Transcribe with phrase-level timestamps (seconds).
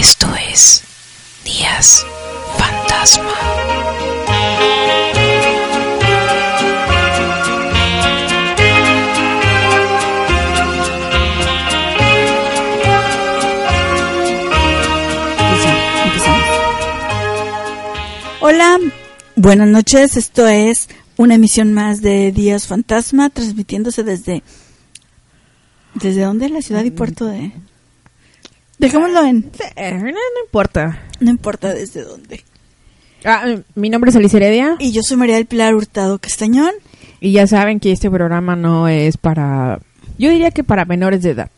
[0.00, 0.82] Esto es
[1.44, 2.06] Días
[2.56, 3.34] Fantasma.
[16.06, 16.46] Empezamos.
[18.40, 18.78] Hola,
[19.36, 20.16] buenas noches.
[20.16, 20.88] Esto es
[21.18, 24.42] una emisión más de Días Fantasma, transmitiéndose desde.
[25.92, 26.48] ¿Desde dónde?
[26.48, 27.52] La ciudad y puerto de.
[28.80, 29.50] Dejémoslo en.
[29.76, 31.02] Eh, no, no importa.
[31.20, 32.42] No importa desde dónde.
[33.24, 33.44] Ah,
[33.74, 36.70] mi nombre es Alicia Heredia Y yo soy María del Pilar Hurtado Castañón.
[37.20, 39.78] y ya saben que este programa no es para...
[40.16, 41.50] Yo diría que para menores de edad.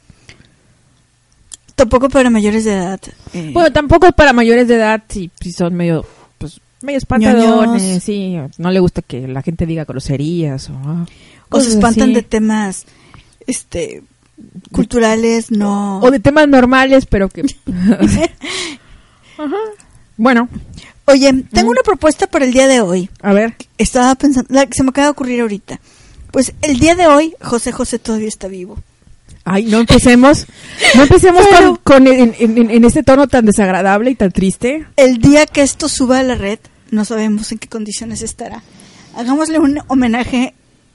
[1.77, 3.01] Tampoco para mayores de edad.
[3.33, 6.05] eh, Bueno, tampoco es para mayores de edad si, si son medio...
[6.39, 8.37] Pues, medio espantadones, sí.
[8.59, 10.75] No le gusta que la gente diga groserías o...
[10.85, 11.07] ah,
[11.51, 12.15] o se espantan así.
[12.15, 12.87] de temas
[13.47, 14.03] este
[14.73, 15.99] culturales, no.
[16.01, 17.43] O de temas normales, pero que...
[19.39, 19.57] Ajá.
[20.17, 20.49] Bueno,
[21.05, 21.73] Oye, tengo Mm.
[21.73, 23.11] una propuesta para el día de hoy.
[23.23, 23.55] a ver.
[23.77, 25.81] Estaba pensando, la que se me acaba de ocurrir ahorita.
[26.31, 28.79] Pues el día de hoy, José José todavía está vivo.
[29.45, 30.47] Ay, no empecemos.
[30.95, 34.87] No empecemos Pero- con, con en, en- en este tono tan desagradable y tan triste.
[34.97, 36.61] El día que esto suba a la red,
[36.93, 38.63] no sabemos en qué condiciones estará.
[39.17, 40.55] Hagámosle un homenaje.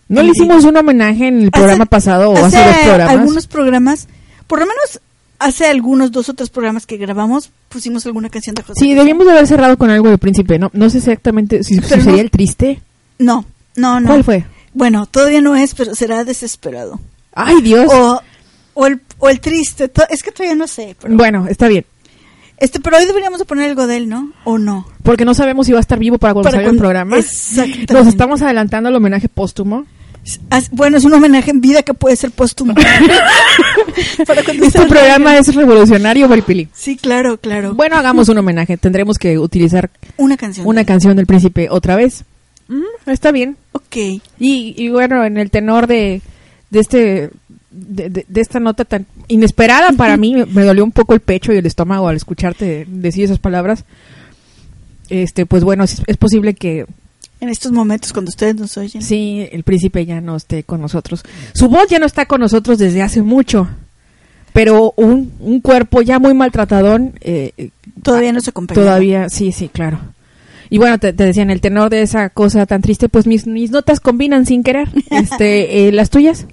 [0.09, 3.15] ¿No le hicimos un homenaje en el programa Hace- pasado o hace, hace dos programas?
[3.15, 4.07] algunos programas,
[4.47, 5.01] por lo menos
[5.39, 8.79] hace algunos dos o tres programas que grabamos, pusimos alguna canción de José.
[8.79, 10.69] Sí, debíamos de haber cerrado con algo de Príncipe, ¿no?
[10.73, 12.81] No sé exactamente si, si sería no- el triste.
[13.19, 14.07] No, no, no.
[14.07, 14.45] ¿Cuál fue?
[14.73, 16.99] Bueno, todavía no es, pero será desesperado.
[17.33, 17.91] Ay, Dios.
[17.91, 18.21] O,
[18.75, 20.95] o, el, o el triste, es que todavía no sé.
[21.01, 21.85] Pero, Bueno, está bien.
[22.57, 24.31] Este, pero hoy deberíamos de poner algo de él, ¿no?
[24.43, 24.87] ¿O no?
[25.03, 27.17] Porque no sabemos si va a estar vivo para cuando Para salga el programa.
[27.17, 27.93] Exactamente.
[27.93, 29.85] Nos estamos adelantando al homenaje póstumo.
[30.71, 32.73] Bueno, es un homenaje en vida que puede ser póstumo.
[33.95, 36.67] Este programa es revolucionario, Maripili.
[36.73, 37.73] Sí, claro, claro.
[37.73, 38.77] Bueno, hagamos un homenaje.
[38.77, 40.67] Tendremos que utilizar Una canción.
[40.67, 42.23] una canción del Príncipe otra vez.
[42.67, 43.57] Mm, está bien.
[43.71, 43.95] Ok.
[43.95, 44.21] Y,
[44.77, 46.21] y bueno, en el tenor de,
[46.69, 47.29] de este
[47.77, 51.53] de, de- de esta nota tan inesperada para mí, me, dolió un poco el pecho
[51.53, 53.83] y el estómago al escucharte decir esas palabras.
[55.09, 56.85] Este, pues bueno, es, es posible que
[57.39, 59.01] En estos momentos, cuando ustedes nos oyen.
[59.01, 61.23] sí, el príncipe ya no esté con nosotros.
[61.53, 63.69] Su voz ya no está con nosotros desde hace mucho,
[64.53, 67.69] pero un, un cuerpo ya muy maltratadón eh,
[68.03, 68.81] Todavía nos acompaña.
[68.81, 69.99] Todavía, sí, sí, claro.
[70.69, 73.47] Y bueno, te, te decía, en el tenor de esa cosa tan triste, pues mis,
[73.47, 74.89] mis notas combinan sin querer.
[75.09, 76.45] Este, eh, ¿Las tuyas?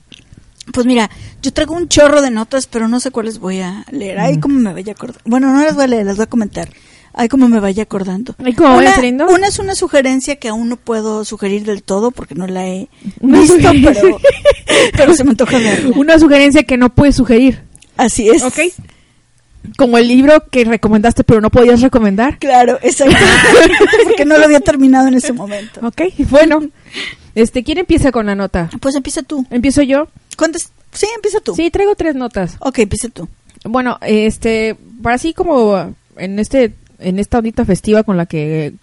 [0.72, 1.10] Pues mira,
[1.42, 4.19] yo traigo un chorro de notas, pero no sé cuáles voy a leer.
[4.19, 5.20] Ay, cómo me vaya acordando.
[5.25, 6.70] Bueno, no las voy a leer, las voy a comentar.
[7.16, 8.34] Ay, cómo me vaya acordando.
[8.44, 9.26] Ay, ¿cómo vaya una, saliendo?
[9.28, 12.88] una es una sugerencia que aún no puedo sugerir del todo porque no la he
[13.20, 14.19] visto, pero,
[14.97, 15.97] pero se me antoja verla.
[15.97, 17.62] Una sugerencia que no puedes sugerir.
[17.96, 18.42] Así es.
[18.42, 18.58] Ok.
[19.78, 22.38] Como el libro que recomendaste pero no podías recomendar.
[22.38, 23.16] Claro, exacto.
[24.04, 25.81] porque no lo había terminado en ese momento.
[25.86, 26.62] Ok, bueno.
[27.34, 28.70] Este, ¿quién empieza con la nota?
[28.81, 29.44] Pues empieza tú.
[29.50, 30.08] ¿Empiezo yo?
[30.36, 30.72] ¿Cuántas?
[30.92, 31.54] Sí, empieza tú.
[31.54, 32.56] Sí, traigo tres notas.
[32.60, 33.28] Ok, empieza tú.
[33.64, 38.74] Bueno, este, para así como en este, en esta ondita festiva con la que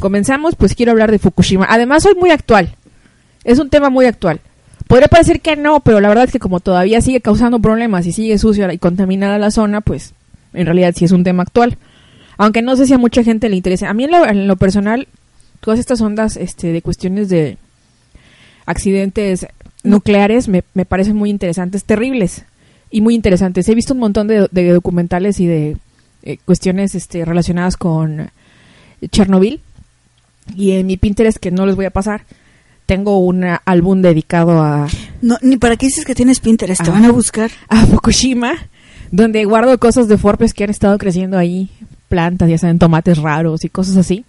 [0.00, 1.66] comenzamos, pues quiero hablar de Fukushima.
[1.68, 2.74] Además, soy muy actual.
[3.44, 4.40] Es un tema muy actual.
[4.86, 8.12] Podría parecer que no, pero la verdad es que como todavía sigue causando problemas y
[8.12, 10.14] sigue sucia y contaminada la zona, pues
[10.52, 11.78] en realidad sí es un tema actual.
[12.36, 13.88] Aunque no sé si a mucha gente le interesa.
[13.88, 15.08] A mí en lo, en lo personal,
[15.60, 17.56] todas estas ondas este, de cuestiones de
[18.66, 19.46] accidentes
[19.84, 22.44] nucleares me, me parecen muy interesantes, terribles
[22.90, 23.68] y muy interesantes.
[23.68, 25.76] He visto un montón de, de documentales y de
[26.22, 28.30] eh, cuestiones este, relacionadas con
[29.10, 29.60] Chernobyl
[30.56, 32.22] y en mi Pinterest que no les voy a pasar
[32.86, 34.88] tengo un álbum dedicado a,
[35.22, 37.50] No, ni para qué dices que tienes Pinterest, te van a buscar.
[37.68, 38.52] a Fukushima
[39.10, 41.70] donde guardo cosas de Forbes que han estado creciendo ahí,
[42.08, 44.24] plantas, ya saben, tomates raros y cosas así.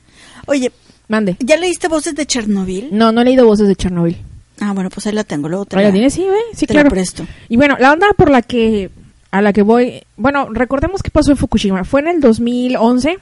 [0.45, 0.72] Oye,
[1.07, 1.37] Mande.
[1.39, 2.89] ¿ya leíste Voces de Chernobyl?
[2.91, 4.17] No, no he leído voces de Chernobyl.
[4.59, 6.13] Ah, bueno, pues ahí la tengo, luego te ¿Ah, la, ¿La tienes?
[6.13, 6.53] Sí, ¿eh?
[6.53, 6.89] sí, te claro.
[6.89, 7.25] la presto.
[7.49, 8.89] Y bueno, la onda por la que
[9.31, 11.83] a la que voy, bueno, recordemos qué pasó en Fukushima.
[11.83, 13.17] Fue en el 2011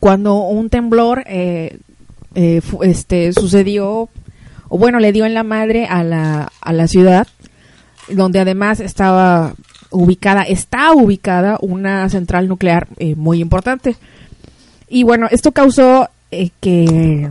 [0.00, 1.78] cuando un temblor eh,
[2.34, 4.08] eh, este sucedió
[4.68, 7.26] o bueno, le dio en la madre a la a la ciudad
[8.08, 9.54] donde además estaba
[9.90, 13.96] ubicada, está ubicada una central nuclear eh, muy importante.
[14.88, 17.30] Y bueno, esto causó eh, que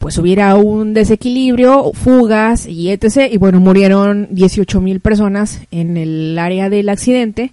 [0.00, 3.30] pues hubiera un desequilibrio, fugas y etc.
[3.30, 7.52] Y bueno, murieron 18 mil personas en el área del accidente.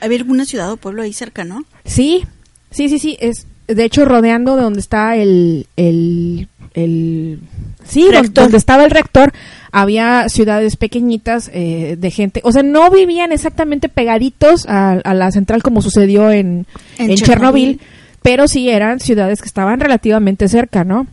[0.00, 1.66] ¿Había alguna ciudad o pueblo ahí cerca, no?
[1.84, 2.24] Sí,
[2.70, 3.18] sí, sí, sí.
[3.20, 7.40] Es, de hecho, rodeando de donde está el, el, el
[7.84, 9.34] sí, donde estaba el reactor,
[9.70, 15.30] había ciudades pequeñitas eh, de gente, o sea, no vivían exactamente pegaditos a, a la
[15.30, 17.26] central como sucedió en, En en, Chernobyl.
[17.26, 17.80] Chernobyl,
[18.22, 21.06] pero sí eran ciudades que estaban relativamente cerca, ¿no?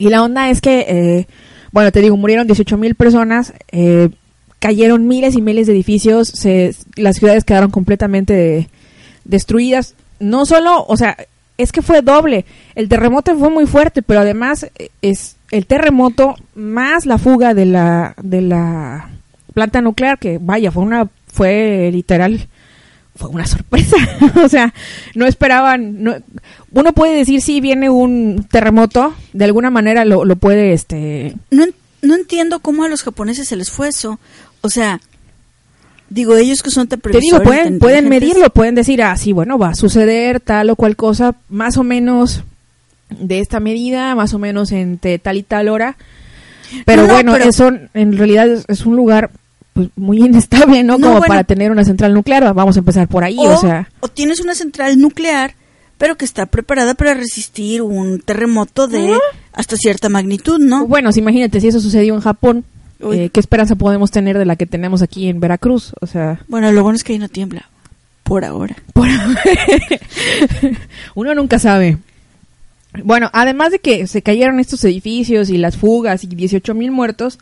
[0.00, 1.26] Y la onda es que, eh,
[1.72, 4.08] bueno, te digo, murieron 18 mil personas, eh,
[4.58, 8.70] cayeron miles y miles de edificios, se, las ciudades quedaron completamente
[9.26, 9.94] destruidas.
[10.18, 11.18] No solo, o sea,
[11.58, 12.46] es que fue doble.
[12.74, 17.66] El terremoto fue muy fuerte, pero además eh, es el terremoto más la fuga de
[17.66, 19.10] la de la
[19.52, 22.48] planta nuclear que vaya, fue una fue literal
[23.20, 23.96] fue una sorpresa.
[24.44, 24.72] o sea,
[25.14, 26.16] no esperaban no-
[26.72, 31.66] uno puede decir sí viene un terremoto, de alguna manera lo, lo puede este No,
[32.02, 34.18] no entiendo cómo a los japoneses se les fue eso.
[34.62, 35.00] O sea,
[36.08, 39.58] digo, ellos que son tan Te digo, pueden, pueden medirlo, pueden decir, ah, sí, bueno,
[39.58, 42.42] va a suceder tal o cual cosa, más o menos
[43.10, 45.96] de esta medida, más o menos entre tal y tal hora.
[46.86, 49.30] Pero No, no, bueno, pero- eso en realidad es un lugar
[49.72, 50.98] pues, muy inestable, ¿no?
[50.98, 51.28] No, Como bueno.
[51.28, 53.88] para tener una central nuclear, vamos a empezar por ahí, O, o sea.
[54.00, 55.54] o tienes una central nuclear,
[55.98, 59.18] pero que está preparada para resistir un terremoto de Ah.
[59.52, 60.86] hasta cierta magnitud, ¿no?
[60.86, 62.64] Bueno, si imagínate, si eso sucedió en Japón,
[63.12, 65.92] eh, ¿qué esperanza podemos tener de la que tenemos aquí en Veracruz?
[66.00, 67.68] O sea, Bueno, lo bueno es que ahí no tiembla.
[68.22, 68.76] Por ahora.
[68.92, 69.08] Por-
[71.14, 71.98] Uno nunca sabe.
[73.04, 77.38] Bueno, además de que se cayeron estos edificios y las fugas y 18 mil muertos,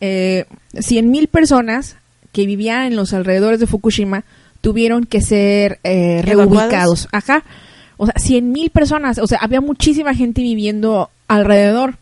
[0.00, 0.46] eh,
[0.78, 1.96] 100 mil personas
[2.32, 4.24] que vivían en los alrededores de Fukushima
[4.60, 7.08] tuvieron que ser eh, reubicados.
[7.12, 7.44] Ajá.
[7.96, 9.18] O sea, 100 mil personas.
[9.18, 11.96] O sea, había muchísima gente viviendo alrededor.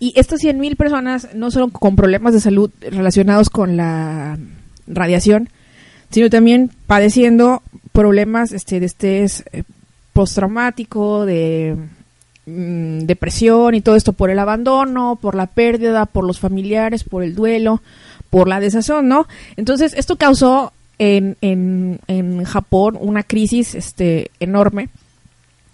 [0.00, 4.38] Y estas 100 mil personas no solo con problemas de salud relacionados con la
[4.86, 5.50] radiación,
[6.10, 7.62] sino también padeciendo
[7.92, 9.64] problemas este, de estrés eh,
[10.12, 11.76] postraumático, de
[12.48, 17.22] mm, depresión y todo esto por el abandono, por la pérdida, por los familiares, por
[17.22, 17.82] el duelo,
[18.30, 19.26] por la desazón, ¿no?
[19.56, 24.88] Entonces, esto causó en, en, en Japón una crisis este, enorme.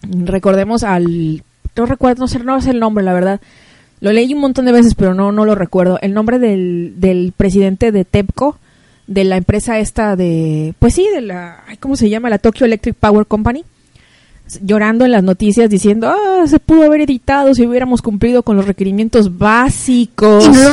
[0.03, 1.43] Recordemos al...
[1.76, 3.41] No recuerdo, no sé, no sé el nombre, la verdad.
[4.00, 5.99] Lo leí un montón de veces, pero no, no lo recuerdo.
[6.03, 8.59] El nombre del, del presidente de TEPCO,
[9.06, 10.75] de la empresa esta de...
[10.79, 11.65] Pues sí, de la...
[11.81, 12.31] ¿Cómo se llama?
[12.31, 13.65] La Tokyo Electric Power Company.
[14.62, 18.67] Llorando en las noticias diciendo, ah, se pudo haber editado si hubiéramos cumplido con los
[18.67, 20.44] requerimientos básicos.
[20.46, 20.69] Y no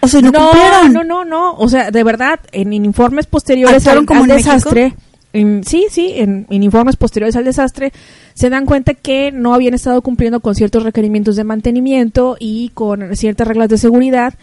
[0.00, 0.92] o sea, no, no, cumplieron.
[0.92, 1.54] no, no, no.
[1.54, 4.94] O sea, de verdad, en, en informes posteriores ¿Actuaron al, como al en desastre,
[5.32, 7.92] en- sí, sí, en, en informes posteriores al desastre,
[8.34, 13.16] se dan cuenta que no habían estado cumpliendo con ciertos requerimientos de mantenimiento y con
[13.16, 14.34] ciertas reglas de seguridad.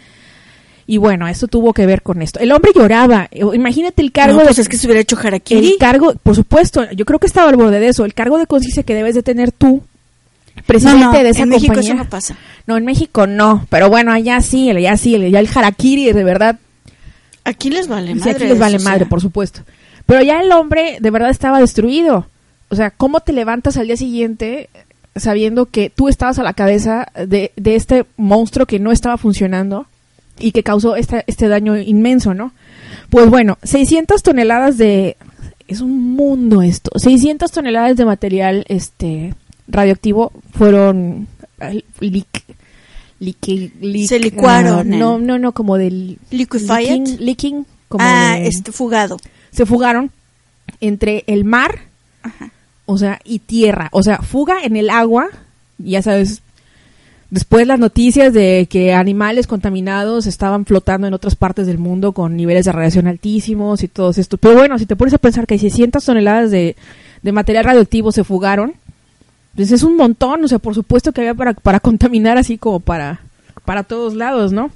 [0.91, 2.39] Y bueno, esto tuvo que ver con esto.
[2.39, 3.27] El hombre lloraba.
[3.31, 5.73] Eh, Imagínate el cargo No, de pues es que se hubiera hecho harakiri.
[5.73, 8.47] el cargo, por supuesto, yo creo que estaba al borde de eso, el cargo de
[8.47, 9.83] conciencia que debes de tener tú,
[10.65, 12.35] presidente no, no, de esa en México eso no pasa.
[12.65, 16.57] No, en México no, pero bueno, allá sí, allá sí, allá el harakiri, de verdad,
[17.43, 18.31] Aquí les vale sí, madre.
[18.31, 19.09] aquí les vale eso, o madre, sea.
[19.09, 19.61] por supuesto.
[20.07, 22.27] Pero ya el hombre de verdad estaba destruido.
[22.69, 24.69] O sea, ¿cómo te levantas al día siguiente
[25.15, 29.85] sabiendo que tú estabas a la cabeza de, de este monstruo que no estaba funcionando
[30.39, 32.51] y que causó esta- este daño inmenso, ¿no?
[33.09, 35.17] Pues bueno, 600 toneladas de...
[35.67, 36.91] Es un mundo esto.
[36.97, 39.35] 600 toneladas de material este
[39.67, 41.27] radioactivo fueron
[41.59, 42.43] leak-
[43.19, 46.17] leak- leak- Se licuaron, no, no, no, como del...
[46.31, 46.69] Liquefied.
[46.69, 49.17] Leaking, leaking, como ah, de- este fugado.
[49.51, 50.11] se fugaron
[50.81, 51.79] entre el mar,
[52.85, 53.89] o sea, y tierra.
[53.91, 55.27] O sea, fuga en el agua,
[55.77, 56.41] ya sabes.
[57.31, 62.35] Después las noticias de que animales contaminados estaban flotando en otras partes del mundo con
[62.35, 64.37] niveles de radiación altísimos y todo esto.
[64.37, 66.75] Pero bueno, si te pones a pensar que 600 toneladas de,
[67.21, 68.73] de material radioactivo se fugaron,
[69.55, 70.43] pues es un montón.
[70.43, 73.19] O sea, por supuesto que había para, para contaminar así como para,
[73.63, 74.71] para todos lados, ¿no?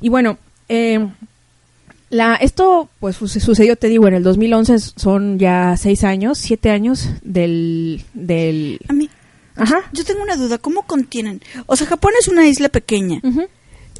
[0.00, 0.38] Y bueno,
[0.70, 1.06] eh,
[2.08, 6.70] la, esto pues su- sucedió, te digo, en el 2011 son ya seis años, siete
[6.70, 8.02] años del...
[8.14, 9.10] del A mí,
[9.56, 9.82] Ajá.
[9.92, 10.58] yo tengo una duda.
[10.58, 11.40] ¿Cómo contienen?
[11.66, 13.20] O sea, Japón es una isla pequeña.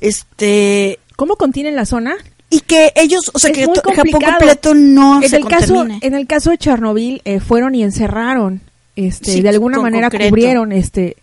[0.01, 0.99] Este.
[1.17, 2.17] ¿Cómo contienen la zona?
[2.51, 6.15] Y que ellos, o sea, Es que Japón completo no en se el caso en
[6.15, 8.61] el caso de Chernobyl eh, fueron y encerraron
[8.97, 10.31] este Sí, de alguna manera concreto.
[10.31, 11.17] cubrieron este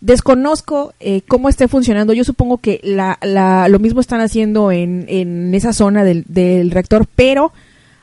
[0.00, 5.04] desconozco eh, cómo esté funcionando yo supongo que la, la lo mismo están haciendo en,
[5.08, 7.52] en esa zona del, del reactor pero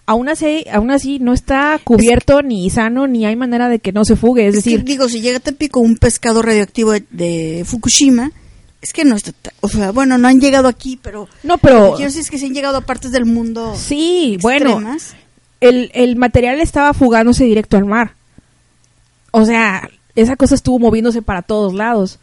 [0.09, 4.05] aún así aún así no está cubierto ni sano ni hay manera de que no
[4.05, 7.03] se fugue es, Es que, decir digo, si llega a Tampico un pescado radioactivo de,
[7.11, 8.31] de Fukushima,
[8.81, 9.33] es que no está.
[9.59, 11.27] O sea, bueno, no han llegado aquí, pero.
[11.43, 13.75] no Lo pero que quiero decir es que se han llegado a partes del mundo.
[13.77, 14.81] sí bueno
[15.61, 18.15] el, el material estaba fugándose directo al mar.
[19.29, 22.17] O sea, esa cosa estuvo moviéndose para todos lados.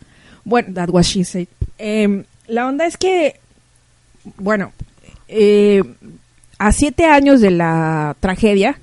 [0.45, 1.47] Bueno, that was she said.
[1.79, 3.39] Em, la onda es que
[4.39, 4.73] bueno,
[5.29, 5.85] eh,
[6.59, 8.79] a siete años de la tragedia,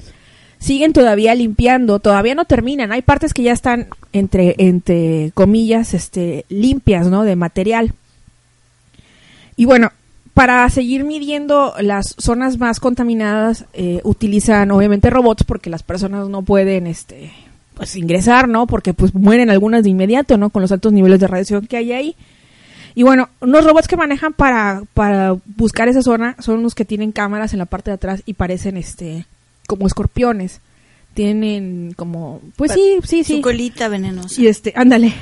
[0.60, 2.92] siguen todavía limpiando, todavía no terminan.
[2.92, 7.24] Hay partes que ya están entre, entre comillas, este, limpias, ¿no?
[7.24, 7.94] De material.
[9.56, 9.92] Y bueno,
[10.34, 16.42] para seguir midiendo las zonas más contaminadas, eh, utilizan obviamente robots porque las personas no
[16.44, 17.32] pueden, este,
[17.76, 18.66] pues ingresar, ¿no?
[18.66, 20.50] Porque pues mueren algunas de inmediato, ¿no?
[20.50, 22.16] Con los altos niveles de radiación que hay ahí.
[22.96, 27.12] Y bueno, unos robots que manejan para, para buscar esa zona son unos que tienen
[27.12, 29.26] cámaras en la parte de atrás y parecen este
[29.68, 30.62] como escorpiones.
[31.14, 33.36] Tienen como pues sí, sí, sí.
[33.38, 34.40] Su colita venenosa.
[34.40, 35.14] Y este, ándale.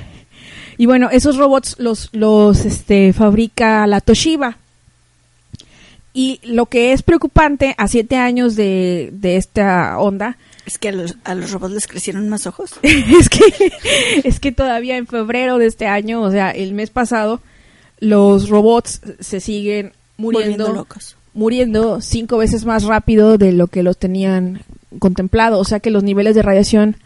[0.77, 4.57] Y bueno, esos robots los los este fabrica la Toshiba.
[6.13, 10.91] Y lo que es preocupante a siete años de, de esta onda Es que a
[10.91, 12.71] los, a los robots les crecieron más ojos.
[12.81, 13.71] es que
[14.23, 17.41] es que todavía en febrero de este año, o sea, el mes pasado,
[18.01, 21.15] los robots se siguen muriendo, locos.
[21.33, 24.61] muriendo cinco veces más rápido de lo que los tenían
[24.99, 26.97] contemplado, o sea que los niveles de radiación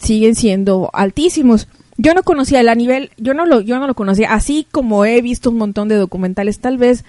[0.00, 1.68] siguen siendo altísimos.
[1.98, 5.04] Yo no conocía el a nivel, yo no lo, yo no lo conocía, así como
[5.04, 7.04] he visto un montón de documentales, tal vez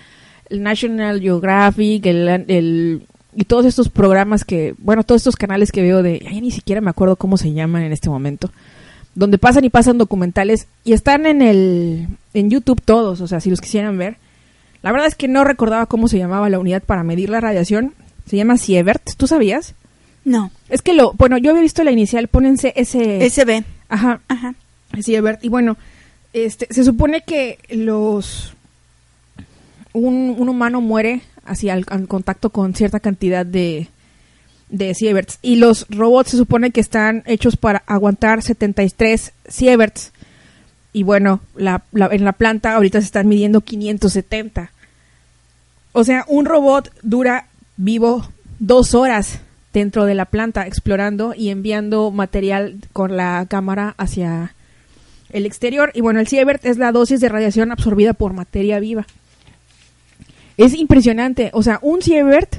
[0.49, 3.03] el National Geographic, el, el-
[3.35, 6.81] y todos estos programas que, bueno, todos estos canales que veo de, ya ni siquiera
[6.81, 8.51] me acuerdo cómo se llaman en este momento,
[9.15, 13.49] donde pasan y pasan documentales y están en el, en YouTube todos, o sea, si
[13.49, 14.17] los quisieran ver.
[14.81, 17.93] La verdad es que no recordaba cómo se llamaba la unidad para medir la radiación.
[18.27, 19.75] Se llama Sievert, ¿tú sabías?
[20.25, 20.51] No.
[20.69, 23.63] Es que lo, bueno, yo había visto la inicial, pónense ese, SB.
[23.89, 24.55] ajá, Ajá.
[25.01, 25.43] Sievert.
[25.43, 25.77] Y bueno,
[26.33, 28.53] este, se supone que los,
[29.93, 33.87] un, un humano muere así al, al contacto con cierta cantidad de,
[34.69, 35.39] de sieverts.
[35.41, 40.11] Y los robots se supone que están hechos para aguantar 73 sieverts.
[40.91, 44.71] Y bueno, la, en la planta ahorita se están midiendo 570.
[45.91, 48.27] O sea, un robot dura vivo
[48.59, 49.39] dos horas
[49.73, 54.53] dentro de la planta explorando y enviando material con la cámara hacia
[55.31, 55.91] el exterior.
[55.93, 59.05] Y bueno, el sievert es la dosis de radiación absorbida por materia viva.
[60.57, 61.49] Es impresionante.
[61.53, 62.55] O sea, un sievert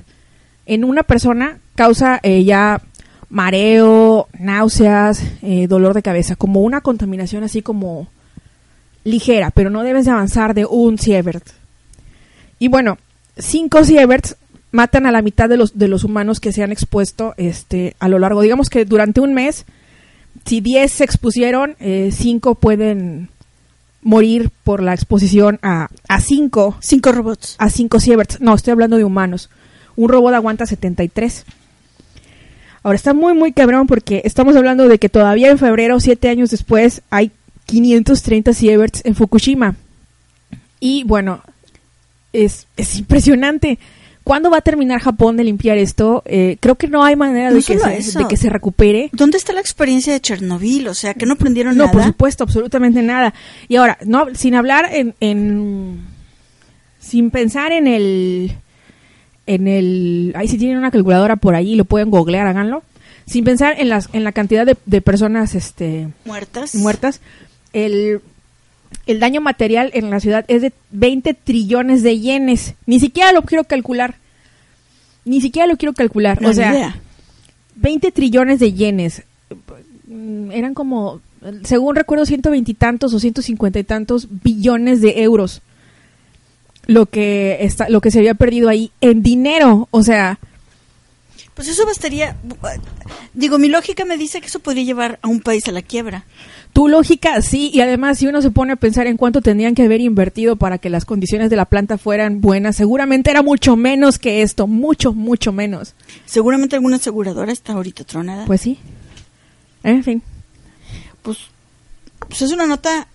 [0.67, 2.81] en una persona causa eh, ya
[3.31, 8.09] mareo, náuseas, eh, dolor de cabeza, como una contaminación así como
[9.03, 11.45] ligera, pero no debes de avanzar de un sievert.
[12.59, 12.99] Y bueno,
[13.37, 14.37] cinco sieverts
[14.71, 18.09] matan a la mitad de los de los humanos que se han expuesto este a
[18.09, 19.67] lo largo, digamos que durante un mes
[20.45, 23.29] si 10 se expusieron, 5 pueden
[24.03, 27.57] morir por la exposición a a 5 Cinco robots.
[27.59, 28.41] a 5 sieverts.
[28.41, 29.49] No, estoy hablando de humanos.
[29.97, 31.45] Un robot aguanta 73.
[32.85, 36.51] Ahora está muy, muy cabrón porque estamos hablando de que todavía en febrero, siete años
[36.51, 37.33] después, hay
[37.67, 39.75] 530 sieverts en Fukushima.
[40.81, 41.43] Y bueno,
[42.33, 43.79] es, es impresionante.
[44.23, 46.23] ¿Cuándo va a terminar Japón de limpiar esto?
[46.27, 48.19] Eh, creo que no hay manera No de, que se, eso.
[48.21, 49.11] de que se recupere.
[49.13, 50.89] ¿Dónde está la experiencia de Chernobyl?
[50.89, 51.93] O sea, que no aprendieron No, nada.
[51.93, 53.35] por supuesto, absolutamente nada.
[53.69, 56.01] Y ahora, no, sin hablar en, en-
[57.01, 58.53] sin pensar en el,
[59.47, 62.83] en el, ahí si tienen una calculadora por ahí, lo pueden googlear, háganlo.
[63.27, 66.75] Sin pensar en las, en la cantidad de, de personas, este, Muertas.
[66.75, 67.21] muertas,
[67.73, 68.21] el,
[69.07, 72.75] el daño material en la ciudad es de 20 trillones de yenes.
[72.87, 74.17] Ni siquiera lo quiero calcular.
[75.25, 76.43] Ni siquiera lo quiero calcular.
[76.43, 76.97] No, o sea, idea.
[77.77, 79.23] 20 trillones de yenes.
[80.07, 81.21] Mm, Eran como,
[81.65, 85.63] según recuerdo, 120 y tantos o 150 y tantos billones de euros.
[86.87, 89.89] Lo que, está, lo que se había perdido ahí en dinero.
[89.91, 90.39] O sea,
[91.55, 92.37] Pues eso bastaría.
[93.33, 96.25] Digo, mi lógica me dice que eso podría llevar a un país a la quiebra.
[96.73, 97.71] tu lógica sí.
[97.73, 100.79] Y además, si uno se pone a pensar en cuánto tendrían que haber invertido para
[100.79, 104.67] que las condiciones de la planta fueran buenas, seguramente era mucho menos que esto.
[104.67, 105.95] Mucho, mucho menos.
[106.27, 108.45] Seguramente alguna aseguradora está ahorita tronada.
[108.47, 108.79] Pues sí.
[109.85, 110.23] En fin.
[111.23, 111.39] pues,
[112.29, 113.07] pues es una nota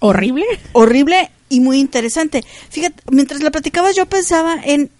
[0.00, 0.44] Horrible.
[0.72, 2.42] horrible y muy interesante.
[2.70, 4.90] Fíjate, mientras la platicabas yo pensaba en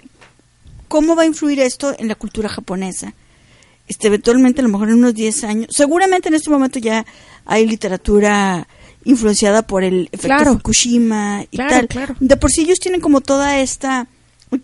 [0.88, 3.14] cómo va a influir esto en la cultura japonesa.
[3.88, 7.04] Este, eventualmente, a lo mejor en unos 10 años, seguramente en este momento ya
[7.44, 8.68] hay literatura
[9.04, 10.52] influenciada por el efecto Claro.
[10.54, 11.88] Fukushima y Claro, tal.
[11.88, 12.16] claro.
[12.20, 14.06] De por sí ellos tienen como toda esta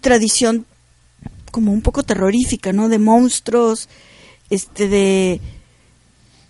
[0.01, 0.67] tradición
[1.51, 2.89] como un poco terrorífica, ¿no?
[2.89, 3.89] De monstruos,
[4.51, 5.41] este, de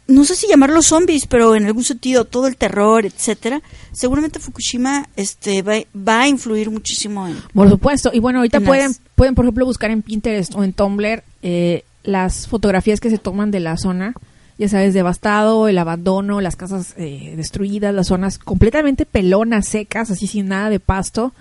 [0.08, 3.62] no sé si llamarlos zombies, pero en algún sentido todo el terror, etcétera.
[3.92, 8.10] Seguramente Fukushima este va, va a influir muchísimo en Por supuesto.
[8.12, 11.84] Y bueno, ahorita Las- pueden, pueden, por ejemplo, buscar en Pinterest o en Tumblr eh,
[12.04, 14.14] las fotografías que se toman de la zona.
[14.56, 20.26] Ya sabes, devastado, el abandono, las casas eh, destruidas, las zonas completamente pelonas, secas, así
[20.26, 21.32] sin nada de pasto.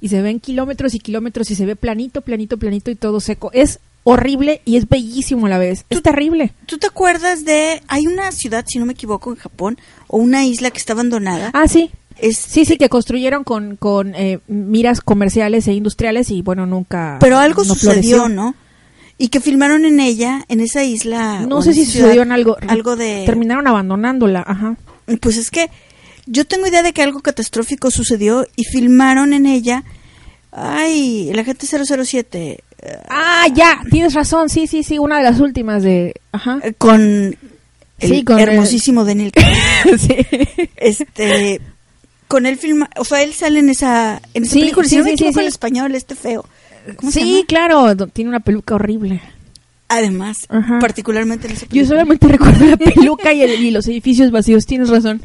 [0.00, 3.50] y se ven kilómetros y kilómetros y se ve planito, planito, planito y todo seco.
[3.52, 5.84] Es horrible y es bellísimo a la vez.
[5.90, 6.52] Es terrible.
[6.66, 7.82] ¿Tú te acuerdas de...
[7.88, 11.50] Hay una ciudad, si no me equivoco, en Japón, o una isla que está abandonada.
[11.54, 11.90] Ah, sí.
[12.18, 17.16] Es, Sí, sí, que construyeron con, con eh, miras comerciales e industriales y bueno, nunca.
[17.20, 18.28] Pero algo no sucedió, floreció.
[18.28, 18.54] ¿no?
[19.18, 21.40] Y que filmaron en ella, en esa isla.
[21.40, 22.56] No sé si ciudad, sucedió en algo.
[22.68, 23.24] Algo de.
[23.26, 24.76] Terminaron abandonándola, ajá.
[25.20, 25.70] Pues es que
[26.26, 29.84] yo tengo idea de que algo catastrófico sucedió y filmaron en ella.
[30.52, 32.62] Ay, el agente 007.
[33.08, 36.14] Ah, ya, tienes razón, sí, sí, sí, una de las últimas de.
[36.32, 36.58] Ajá.
[36.62, 37.00] eh, con.
[37.00, 39.56] El Sí, con el- hermosísimo Daniel Craig.
[39.98, 40.16] sí.
[40.76, 41.60] este
[42.26, 45.04] con él filma o sea él sale en esa en esa Sí, película si no
[45.04, 45.40] me equivoco sí.
[45.40, 46.44] el español este feo
[46.96, 47.46] ¿Cómo se Sí, llama?
[47.46, 49.20] claro, tiene una peluca horrible.
[49.88, 50.78] además Ajá.
[50.80, 51.88] particularmente en esa Yo película.
[51.88, 55.22] solamente recuerdo la peluca y, el- y los edificios vacíos, tienes razón.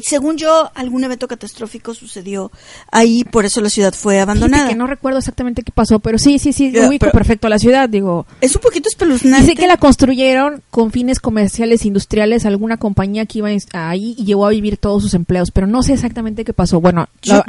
[0.00, 2.50] Y según yo algún evento catastrófico sucedió
[2.90, 6.18] ahí por eso la ciudad fue Fíjate abandonada que no recuerdo exactamente qué pasó, pero
[6.18, 8.26] sí, sí, sí, ubico pero- perfecto la ciudad, digo.
[8.40, 13.38] es un poquito espeluznante Dice que la construyeron con fines comerciales industriales, alguna compañía que
[13.38, 16.80] iba ahí y llevó a vivir todos sus empleos, pero no sé exactamente qué pasó.
[16.80, 17.42] Bueno, Yo-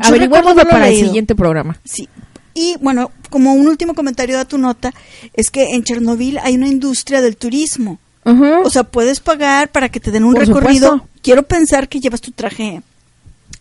[0.70, 1.80] para el siguiente programa.
[1.84, 2.08] Sí.
[2.54, 4.94] Y bueno, como un último comentario a tu nota,
[5.34, 8.00] es que en Chernobyl hay una industria del turismo.
[8.24, 10.92] O sea, puedes pagar para que te den un Por recorrido.
[10.92, 11.10] supuesto.
[11.24, 12.82] Quiero pensar que llevas tu traje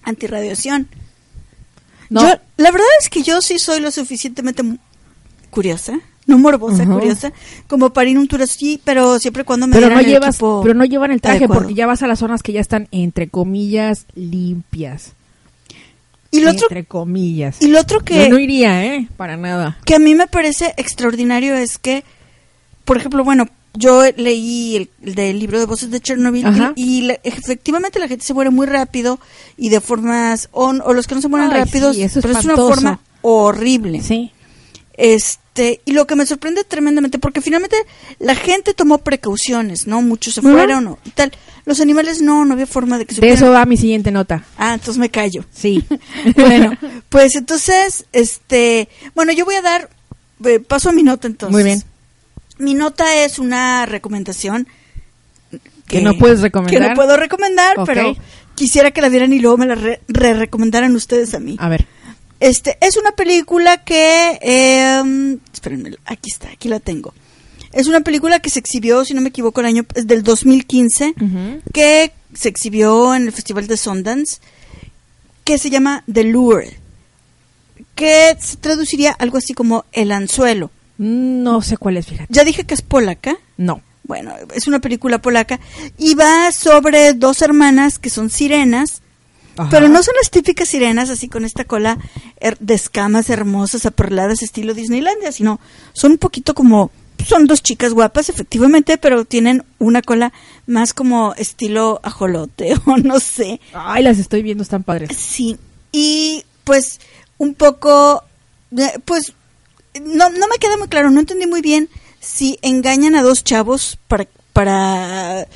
[0.03, 0.89] antirradiación.
[2.09, 4.63] no, Yo, la verdad es que yo sí soy lo suficientemente
[5.51, 7.33] curiosa, no morbosa, curiosa,
[7.69, 10.75] como para ir a un tour así, pero siempre cuando me pero no llevas, pero
[10.75, 11.63] no llevan el traje adecuado.
[11.63, 15.13] porque ya vas a las zonas que ya están entre comillas limpias.
[16.31, 17.61] Y lo otro, entre comillas.
[17.61, 19.09] y lo otro que, Yo no iría, ¿eh?
[19.17, 19.79] Para nada.
[19.85, 22.05] que a mí me parece extraordinario es que,
[22.85, 26.73] por ejemplo, bueno, yo leí el, el del libro de voces de Chernobyl Ajá.
[26.77, 29.21] y, la- efectivamente la gente se muere muy rápido
[29.57, 32.25] y de formas, o, o los que no se mueren Ay, rápidos, sí, eso es
[32.27, 34.03] pero es una forma horrible.
[34.03, 34.33] Sí.
[34.95, 37.77] Este, y lo que me sorprende tremendamente, porque finalmente
[38.19, 40.03] la gente tomó precauciones, ¿no?
[40.03, 41.33] Muchos se fueron o y tal.
[41.65, 43.63] Los animales no, no había forma de que se De eso fueran.
[43.63, 44.45] va mi siguiente nota.
[44.59, 45.45] Ah, entonces me callo.
[45.53, 45.85] Sí.
[46.37, 46.77] bueno,
[47.09, 49.89] pues entonces, este, bueno, yo voy a dar
[50.45, 51.53] eh, paso a mi nota entonces.
[51.55, 51.83] Muy bien.
[52.61, 54.69] Mi nota es una recomendación
[55.89, 56.81] Que no puedes recomendar.
[56.83, 58.15] Que no puedo recomendar, pero
[58.55, 61.57] quisiera que la vieran y luego me la re- re-recomendaran ustedes a mí.
[61.59, 61.87] A ver.
[62.39, 67.13] Este, es una película que, eh, espérenme, aquí está, aquí la tengo.
[67.73, 71.61] Es una película que se exhibió, si no me equivoco, el año del 2015, Ujú.
[71.73, 74.39] que se exhibió en el Festival de Sundance,
[75.45, 76.77] que se llama The Lure,
[77.95, 80.71] que se traduciría algo así como El Anzuelo.
[81.03, 82.27] No sé cuál es, fíjate.
[82.29, 83.39] Ya dije que es polaca.
[83.57, 83.81] No.
[84.03, 85.59] Bueno, es una película polaca
[85.97, 89.01] y va sobre dos hermanas que son sirenas,
[89.57, 89.71] Ajá.
[89.71, 91.97] pero no son las típicas sirenas así con esta cola
[92.59, 95.59] de escamas hermosas, aperladas, estilo Disneylandia, sino
[95.95, 96.91] son un poquito como,
[97.27, 100.35] son dos chicas guapas efectivamente, pero tienen una cola
[100.67, 103.59] más como estilo ajolote o no sé.
[103.73, 105.17] Ay, las estoy viendo, están padres.
[105.17, 105.57] Sí,
[105.93, 107.01] y pues
[107.39, 108.23] un poco,
[108.77, 109.33] eh, pues
[110.05, 111.89] no, no me queda muy claro, no entendí muy bien
[112.21, 115.49] si engañan a dos chavos para, para,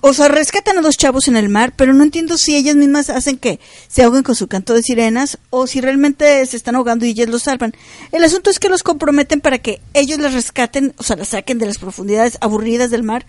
[0.00, 3.10] o sea, rescatan a dos chavos en el mar, pero no entiendo si ellas mismas
[3.10, 7.04] hacen que se ahoguen con su canto de sirenas o si realmente se están ahogando
[7.04, 7.72] y ellas los salvan.
[8.12, 11.58] El asunto es que los comprometen para que ellos las rescaten, o sea, las saquen
[11.58, 13.26] de las profundidades aburridas del mar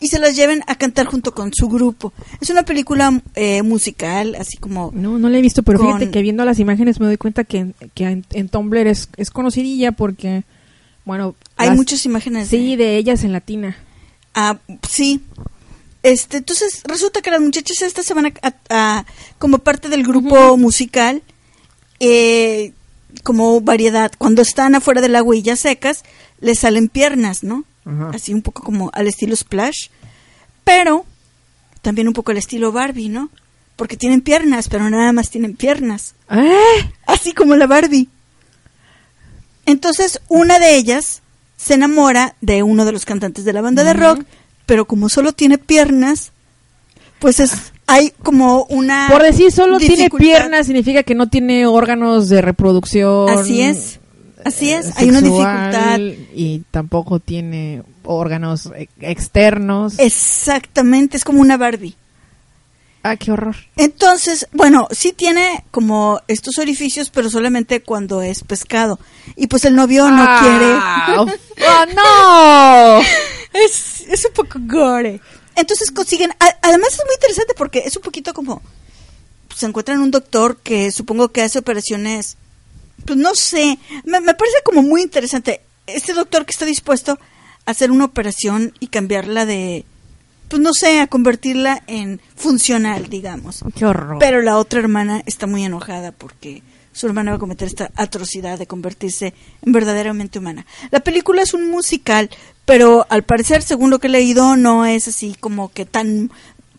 [0.00, 2.12] y se las lleven a cantar junto con su grupo.
[2.40, 6.10] Es una película eh, musical, así como No, no la he visto, pero Con- fíjate
[6.10, 9.92] que viendo las imágenes me doy cuenta que, que en, en Tumblr es, es conocidilla
[9.92, 10.44] porque,
[11.04, 11.34] bueno...
[11.56, 12.48] Hay las- muchas imágenes.
[12.48, 13.76] Sí, de- de ellas en latina.
[14.34, 15.22] Ah, sí.
[16.02, 18.54] Este, entonces resulta que las muchachas estas se van a, a-
[18.98, 19.06] a-
[19.38, 21.22] como parte del grupo musical,
[22.00, 22.72] eh,
[23.22, 24.12] como variedad.
[24.18, 26.02] Cuando están afuera del agua y ya secas,
[26.40, 27.64] les salen piernas, ¿no?
[27.86, 28.10] Ajá.
[28.14, 29.88] Así un poco como al estilo Splash,
[30.64, 31.06] pero
[31.82, 33.30] también un poco al estilo Barbie, ¿no?
[33.76, 36.14] Porque tienen piernas, pero nada más tienen piernas.
[36.30, 36.90] ¡Eh!
[37.06, 38.08] así como la Barbie.
[39.66, 41.22] Entonces, una de ellas
[41.56, 44.24] se enamora de uno de los cantantes de la banda de rock,
[44.66, 46.32] pero como solo tiene piernas,
[47.18, 52.28] pues es hay como una Por decir solo tiene piernas significa que no tiene órganos
[52.28, 53.28] de reproducción.
[53.28, 54.00] Así es.
[54.46, 55.98] Así es, eh, hay una dificultad.
[56.34, 59.98] Y tampoco tiene órganos e- externos.
[59.98, 61.96] Exactamente, es como una Barbie.
[63.02, 63.54] Ah, qué horror.
[63.76, 68.98] Entonces, bueno, sí tiene como estos orificios, pero solamente cuando es pescado.
[69.36, 71.38] Y pues el novio no Ah, quiere.
[71.68, 73.00] ¡Oh, no!
[73.64, 75.20] es, es un poco gore.
[75.54, 78.60] Entonces consiguen, a- además es muy interesante porque es un poquito como,
[79.54, 82.36] se encuentran un doctor que supongo que hace operaciones
[83.04, 85.60] pues no sé, me, me parece como muy interesante.
[85.86, 87.18] Este doctor que está dispuesto
[87.64, 89.84] a hacer una operación y cambiarla de,
[90.48, 93.64] pues no sé, a convertirla en funcional, digamos.
[93.74, 94.18] Qué horror.
[94.18, 98.58] Pero la otra hermana está muy enojada porque su hermana va a cometer esta atrocidad
[98.58, 100.64] de convertirse en verdaderamente humana.
[100.90, 102.30] La película es un musical,
[102.64, 106.30] pero al parecer, según lo que he leído, no es así como que tan...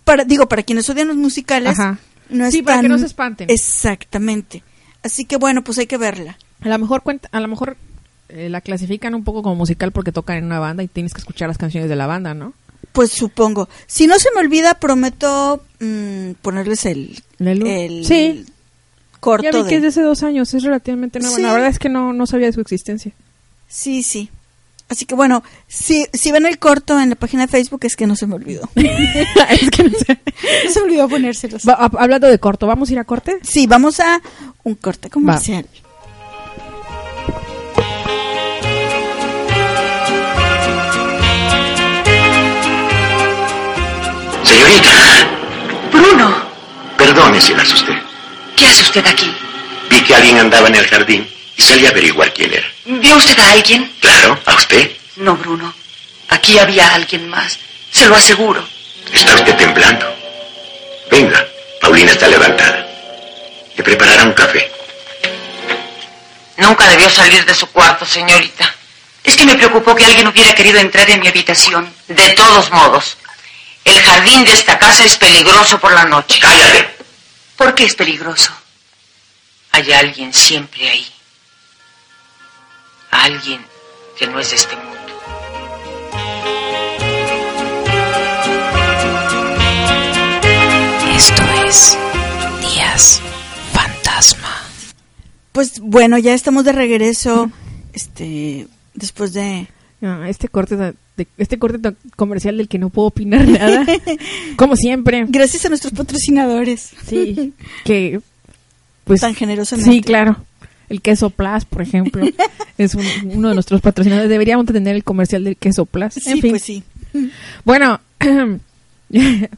[0.03, 1.99] Para, digo, para quienes odian los musicales, Ajá.
[2.29, 3.49] no es Sí, para que no se espanten.
[3.49, 4.63] Exactamente.
[5.07, 6.37] Así que bueno, pues hay que verla.
[6.61, 7.77] A lo mejor cuenta, a lo mejor
[8.29, 11.19] eh, la clasifican un poco como musical porque tocan en una banda y tienes que
[11.19, 12.53] escuchar las canciones de la banda, ¿no?
[12.91, 13.69] Pues supongo.
[13.85, 18.45] Si no se me olvida, prometo mm, ponerles el, el Sí.
[19.21, 19.69] corto Ya vi de...
[19.69, 21.35] que es de hace dos años, es relativamente nueva.
[21.35, 21.41] Sí.
[21.41, 23.13] La verdad es que no, no sabía de su existencia.
[23.69, 24.29] Sí, sí.
[24.89, 28.07] Así que bueno, si, si ven el corto en la página de Facebook es que
[28.07, 28.69] no se me olvidó.
[28.75, 30.19] es que no sé.
[30.65, 31.67] No se me olvidó ponérselos.
[31.67, 33.37] Va- a- hablando de corto, ¿vamos a ir a corte?
[33.43, 34.21] Sí, vamos a
[34.63, 35.65] un corte comercial.
[44.43, 44.91] Señorita,
[45.91, 46.33] Bruno,
[46.97, 47.93] perdone si la asusté.
[48.55, 49.31] ¿qué hace usted aquí?
[49.89, 52.67] Vi que alguien andaba en el jardín y salí a averiguar quién era.
[52.85, 53.91] ¿Vio usted a alguien?
[53.99, 54.91] Claro, ¿a usted?
[55.17, 55.73] No, Bruno.
[56.29, 57.57] Aquí había alguien más.
[57.91, 58.65] Se lo aseguro.
[59.11, 60.05] Está usted temblando.
[61.09, 61.45] Venga,
[61.81, 62.85] Paulina está levantada.
[63.75, 64.71] Le preparará un café.
[66.57, 68.73] Nunca debió salir de su cuarto, señorita.
[69.23, 71.91] Es que me preocupó que alguien hubiera querido entrar en mi habitación.
[72.07, 73.17] De todos modos,
[73.83, 76.39] el jardín de esta casa es peligroso por la noche.
[76.39, 76.97] ¡Cállate!
[77.55, 78.51] ¿Por qué es peligroso?
[79.71, 81.07] Hay alguien siempre ahí.
[83.11, 83.61] Alguien
[84.17, 84.97] que no es de este mundo.
[91.15, 91.97] Esto es
[92.61, 93.21] Días
[93.73, 94.55] Fantasma.
[95.51, 97.51] Pues bueno, ya estamos de regreso.
[97.93, 99.67] Este, después de
[100.27, 103.85] este corte de, de- este corte comercial del que no puedo opinar nada.
[104.55, 105.25] Como siempre.
[105.27, 106.91] gracias a nuestros patrocinadores.
[107.07, 108.19] Sí, que
[109.03, 109.91] pues Tan generosamente.
[109.91, 110.37] Sí, claro.
[110.89, 112.25] El queso Plus, por ejemplo,
[112.77, 114.29] es un- uno de nuestros patrocinadores.
[114.29, 116.13] Deberíamos tener el comercial del queso Plus.
[116.13, 116.49] Sí, en fin.
[116.51, 116.83] pues sí.
[117.65, 117.99] Bueno,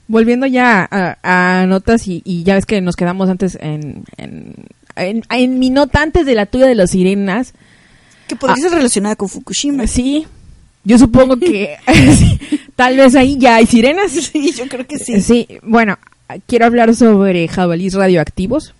[0.07, 4.53] volviendo ya a, a notas y, y ya ves que nos quedamos antes en, en,
[4.95, 7.53] en, en mi nota antes de la tuya de las sirenas.
[8.27, 8.69] Que podría Ah.
[8.69, 9.87] ser relacionada con Fukushima.
[9.87, 10.27] Sí,
[10.83, 11.77] yo supongo que
[12.75, 14.11] tal vez ahí ya hay sirenas.
[14.11, 15.19] Sí, yo creo que sí.
[15.21, 15.97] Sí, bueno,
[16.47, 18.73] quiero hablar sobre jabalíes radioactivos.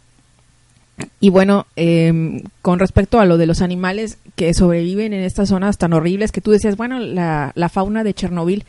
[1.20, 5.78] Y bueno, em, con respecto a lo de los animales que sobreviven en estas zonas
[5.78, 8.66] tan horribles que tú decías, bueno, la, la fauna de Chernobyl.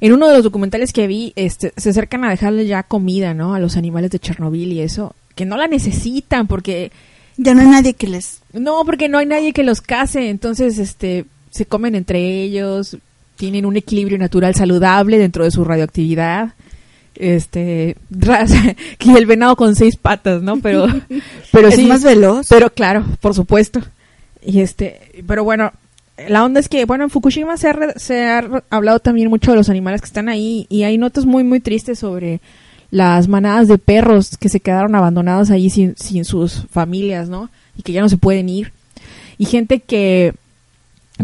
[0.00, 3.54] En uno de los documentales que vi, este, se acercan a dejarle ya comida, ¿no?
[3.54, 6.90] A los animales de Chernobyl y eso, que no la necesitan porque
[7.36, 8.40] Ya no hay nadie que les...
[8.52, 12.98] no, porque no hay nadie que los case, entonces este se comen entre ellos,
[13.36, 16.54] tienen un equilibrio natural saludable dentro de su radioactividad.
[17.16, 17.96] Este,
[18.98, 20.58] que el venado con seis patas, ¿no?
[20.58, 20.86] Pero
[21.52, 22.48] pero es sí, más veloz.
[22.48, 23.80] pero claro, por supuesto.
[24.42, 25.72] Y este, pero bueno,
[26.28, 29.56] la onda es que, bueno, en Fukushima se ha, se ha hablado también mucho de
[29.56, 32.40] los animales que están ahí y hay notas muy, muy tristes sobre
[32.90, 37.50] las manadas de perros que se quedaron abandonados ahí sin, sin sus familias, ¿no?
[37.76, 38.72] Y que ya no se pueden ir.
[39.38, 40.34] Y gente que,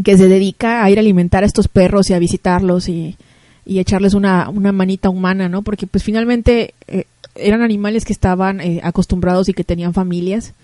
[0.02, 3.16] que se dedica a ir a alimentar a estos perros y a visitarlos y,
[3.64, 5.62] y echarles una, una manita humana, ¿no?
[5.62, 10.54] Porque pues finalmente eh, eran animales que estaban eh, acostumbrados y que tenían familias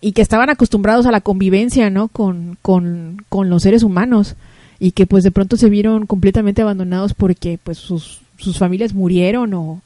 [0.00, 2.08] y que estaban acostumbrados a la convivencia, ¿no?
[2.08, 4.36] Con, con, con los seres humanos
[4.78, 9.52] y que pues de pronto se vieron completamente abandonados porque pues sus, sus familias murieron
[9.52, 9.82] o,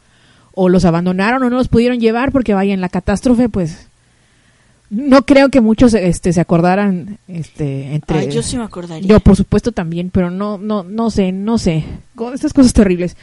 [0.54, 3.88] o los abandonaron o no los pudieron llevar porque vaya en la catástrofe pues
[4.90, 9.08] no creo que muchos este se acordaran este entre Ay, yo sí me acordaría.
[9.08, 11.84] yo por supuesto también pero no no no sé no sé.
[12.32, 13.16] Estas cosas terribles.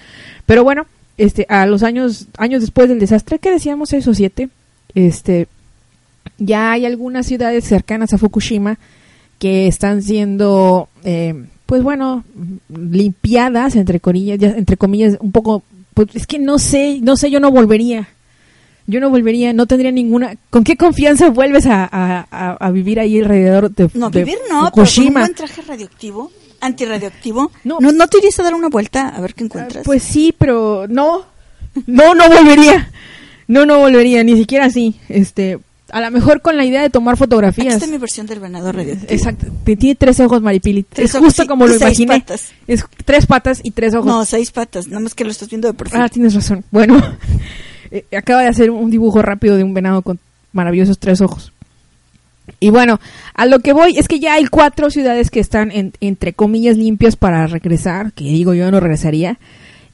[0.45, 0.86] Pero bueno
[1.17, 4.50] este a los años años después del desastre que decíamos seis o siete.
[4.95, 5.47] Este
[6.38, 8.78] ya hay algunas ciudades cercanas a Fukushima
[9.39, 12.24] que están siendo eh, pues bueno
[12.69, 17.32] limpiadas entre comillas ya- entre comillas un poco pues es que no sé no sé
[17.32, 18.08] yo no volvería
[18.91, 22.99] yo no volvería no tendría ninguna con qué confianza vuelves a, a- a- a vivir
[22.99, 27.51] ahí alrededor de No, de vivir no, pero con un Fukushima buen traje radioactivo, antirradioactivo.
[27.63, 27.77] No.
[27.80, 27.91] No.
[27.91, 29.84] no, te irías a dar una vuelta a ver qué encuentras?
[29.86, 31.25] Pues sí, pero no,
[31.88, 32.91] no, no volvería.
[33.47, 34.95] No, no volvería, ni siquiera así.
[35.10, 35.60] Este,
[35.91, 37.73] a lo mejor con la idea de tomar fotografías.
[37.73, 39.12] está mi versión del venado radioactivo.
[39.12, 40.84] Exacto, tiene tres ojos, Maripili.
[40.84, 42.19] Tres es ojos justo como lo seis imaginé.
[42.21, 42.51] patas.
[42.67, 44.06] Es tres patas y tres ojos.
[44.06, 45.99] No, seis patas, nada más que lo estás viendo de perfil.
[45.99, 46.63] ah, tienes razón.
[46.71, 47.01] Bueno,
[47.91, 50.19] eh, acaba de hacer un dibujo rápido de un venado con
[50.54, 51.51] maravillosos tres ojos.
[52.60, 52.99] Y bueno,
[53.34, 56.77] a lo que voy es que ya hay cuatro ciudades que están en- entre comillas
[56.77, 59.38] limpias para regresar, que digo yo no regresaría.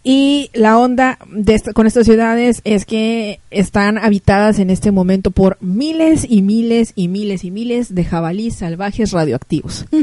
[0.03, 5.31] Y la onda de esta- con estas ciudades es que están habitadas en este momento
[5.31, 9.85] por miles y miles y miles y miles de jabalíes salvajes radioactivos.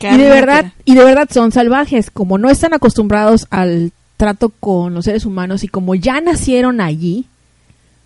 [0.00, 4.94] Y de verdad, y de verdad son salvajes, como no están acostumbrados al trato con
[4.94, 7.26] los seres humanos y como ya nacieron allí,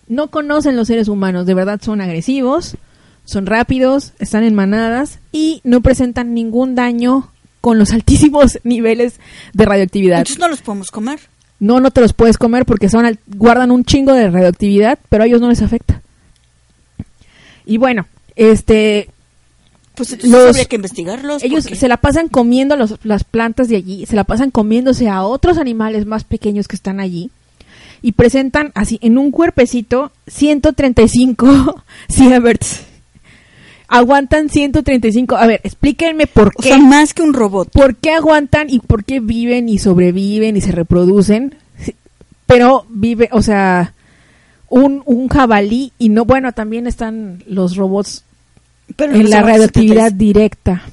[0.07, 2.75] no conocen los seres humanos, de verdad son agresivos,
[3.23, 7.29] son rápidos, están en manadas y no presentan ningún daño
[7.61, 9.19] con los altísimos niveles
[9.53, 10.17] de radioactividad.
[10.17, 11.19] Entonces no los podemos comer.
[11.59, 15.21] No, no te los puedes comer porque son al- guardan un chingo de radioactividad, pero
[15.23, 16.01] a ellos no les afecta.
[17.63, 19.09] Y bueno, este
[19.97, 21.43] Pues entonces Los- habría que investigarlos.
[21.43, 25.23] ellos se la pasan comiendo los- las plantas de allí, se la pasan comiéndose a
[25.23, 27.31] otros animales más pequeños que están allí
[28.03, 32.81] y presentan así en un cuerpecito 135 sieverts.
[33.89, 35.35] Aguantan 135.
[35.37, 36.69] A ver, explíquenme por O qué.
[36.69, 37.69] sea, más que un robot.
[37.71, 41.55] ¿Por qué aguantan y por qué viven y sobreviven y se reproducen?
[42.45, 43.93] Pero vive, o sea,
[44.69, 48.23] un, un jabalí y no, bueno, también están los robots
[48.97, 50.17] Pero en la radioactividad 76.
[50.17, 50.83] directa.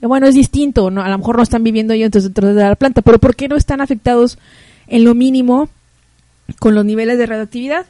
[0.00, 1.02] Bueno, es distinto, ¿no?
[1.02, 3.56] A lo mejor no están viviendo ellos dentro de la planta, pero ¿por qué no
[3.56, 4.38] están afectados
[4.86, 5.68] en lo mínimo
[6.58, 7.86] con los niveles de radioactividad?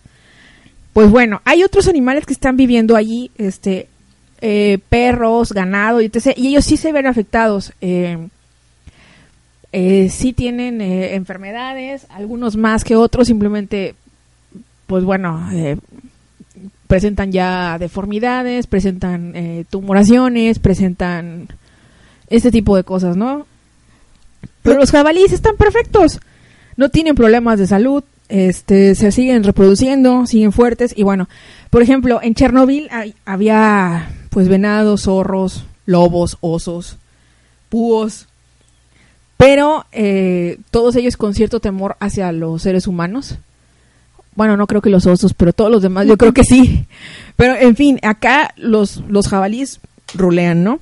[0.92, 3.88] Pues bueno, hay otros animales que están viviendo allí, este,
[4.40, 6.36] eh, perros, ganado, y etc.
[6.36, 7.72] Y ellos sí se ven afectados.
[7.80, 8.18] Eh,
[9.72, 13.94] eh, sí tienen enfermedades, algunos más que otros, simplemente,
[14.88, 15.48] pues bueno,
[16.90, 21.46] presentan ya deformidades, presentan eh, tumoraciones, presentan
[22.28, 23.46] este tipo de cosas, ¿no?
[24.62, 26.18] Pero los jabalíes están perfectos,
[26.76, 31.28] no tienen problemas de salud, este, se siguen reproduciendo, siguen fuertes y bueno,
[31.70, 32.88] por ejemplo, en Chernobyl
[33.24, 36.96] había pues venados, zorros, lobos, osos,
[37.70, 38.26] búhos,
[39.36, 43.38] pero eh, todos ellos con cierto temor hacia los seres humanos.
[44.40, 46.86] Bueno, no creo que los osos, pero todos los demás yo creo que sí.
[47.36, 49.80] Pero en fin, acá los, los jabalíes
[50.14, 50.80] rulean, ¿no?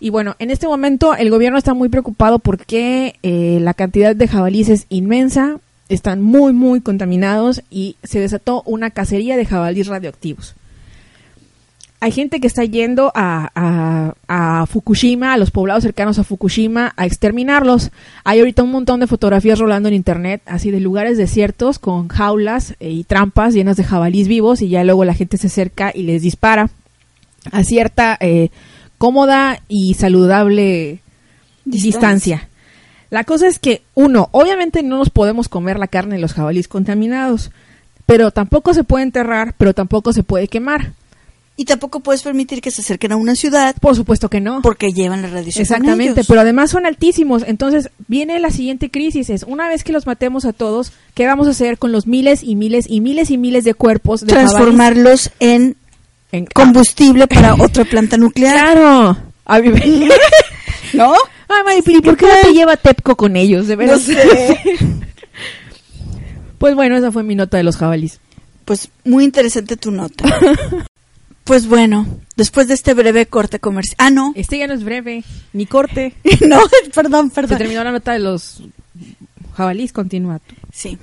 [0.00, 4.26] Y bueno, en este momento el gobierno está muy preocupado porque eh, la cantidad de
[4.26, 10.56] jabalíes es inmensa, están muy, muy contaminados y se desató una cacería de jabalíes radioactivos.
[12.00, 14.14] Hay gente que está yendo a, a-
[14.60, 17.90] a Fukushima, a los poblados cercanos a Fukushima, a exterminarlos.
[18.22, 22.76] Hay ahorita un montón de fotografías rolando en internet, así de lugares desiertos con jaulas
[22.78, 26.04] eh, y trampas llenas de jabalíes vivos y ya luego la gente se acerca y
[26.04, 26.70] les dispara
[27.50, 28.50] a cierta eh,
[28.96, 31.00] cómoda y saludable
[31.64, 31.98] Distancia.
[32.36, 32.48] distancia.
[33.10, 36.68] La cosa es que, uno, obviamente no nos podemos comer la carne de los jabalíes
[36.68, 37.50] contaminados,
[38.06, 40.92] pero tampoco se puede enterrar, pero tampoco se puede quemar.
[41.60, 44.62] Y tampoco puedes permitir que se acerquen a una ciudad Por supuesto que no.
[44.62, 45.66] porque llevan la radiación.
[45.66, 46.26] con Exactamente, ellos.
[46.28, 47.42] pero además son altísimos.
[47.46, 51.48] Entonces viene la siguiente crisis, es una vez que los matemos a todos, ¿qué vamos
[51.48, 55.30] a hacer con los miles y miles y miles y miles de cuerpos de transformarlos
[55.40, 55.76] en
[56.30, 58.54] en combustible para otra planta nuclear.
[58.54, 59.16] Claro.
[59.44, 60.08] A mí me-
[60.94, 61.12] ¿No?
[61.48, 63.66] Ay, Maripili, ¿por qué no te lleva Tepco con ellos?
[63.66, 64.02] De No veras.
[64.02, 64.58] sé.
[66.58, 68.20] Pues bueno, esa fue mi nota de los jabalíes.
[68.64, 70.24] Pues muy interesante tu nota.
[71.48, 72.06] Pues bueno,
[72.36, 73.96] después de este breve corte comercial.
[73.96, 74.34] Ah, no.
[74.36, 76.14] Este ya no es breve, ni corte.
[76.46, 76.60] no,
[76.94, 77.56] perdón, Se perdón.
[77.56, 78.60] terminó la nota de los
[79.56, 80.54] jabalíes, continúa tú.
[80.70, 80.98] Sí.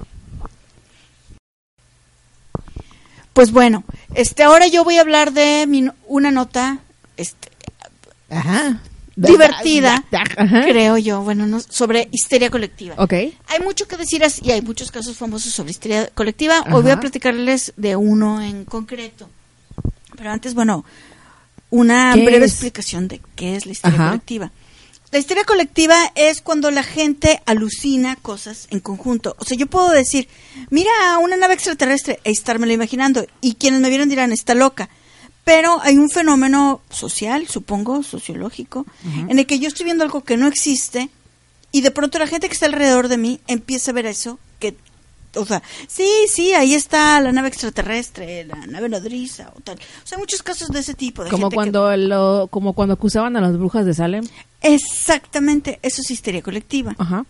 [3.34, 6.78] Pues bueno, este ahora yo voy a hablar de mi una nota
[7.18, 7.50] este,
[8.30, 8.82] Ajá.
[9.16, 10.62] divertida, Ajá.
[10.62, 12.94] creo yo, bueno, no, sobre histeria colectiva.
[13.00, 13.14] Ok.
[13.14, 16.62] Hay mucho que decir y hay muchos casos famosos sobre histeria colectiva.
[16.72, 19.28] Hoy voy a platicarles de uno en concreto.
[20.16, 20.86] Pero antes, bueno,
[21.70, 22.52] una ¿Qué breve es?
[22.54, 24.08] explicación de qué es la histeria Ajá.
[24.10, 24.52] colectiva.
[25.12, 29.36] La histeria colectiva es cuando la gente alucina cosas en conjunto.
[29.40, 30.28] O sea, yo puedo decir,
[30.70, 33.26] mira una nave extraterrestre e estármelo imaginando.
[33.40, 34.90] Y quienes me vieron dirán, está loca.
[35.46, 38.86] Pero hay un fenómeno social, supongo, sociológico,
[39.30, 41.10] en el que yo estoy viendo algo que no existe
[41.72, 44.40] y de pronto la gente que está alrededor de mí empieza a ver eso
[45.36, 49.76] o sea, sí, sí, ahí está la nave extraterrestre, la nave nodriza o tal.
[49.78, 52.94] O sea, muchos casos de ese tipo de Como gente que- cuando lo, como cuando
[52.96, 54.26] acusaban a las brujas de Salem.
[54.62, 56.96] Exactamente, eso es histeria colectiva.
[56.98, 57.26] Ajá.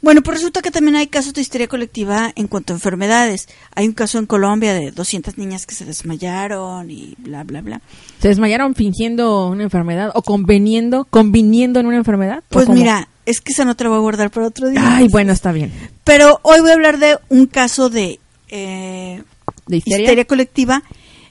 [0.00, 3.48] Bueno, pues resulta que también hay casos de histeria colectiva en cuanto a enfermedades.
[3.74, 7.80] Hay un caso en Colombia de 200 niñas que se desmayaron y bla, bla, bla.
[8.20, 12.38] ¿Se desmayaron fingiendo una enfermedad o conveniendo, conviniendo en una enfermedad?
[12.38, 12.78] ¿O Pues cómo?
[12.78, 14.80] mira, es que esa no te la voy a guardar para otro día.
[14.96, 15.72] Ay, bueno, está bien.
[16.04, 18.18] Pero hoy voy a hablar de un caso de
[18.48, 19.22] eh,
[19.66, 20.24] ¿De histeria?
[20.24, 20.82] colectiva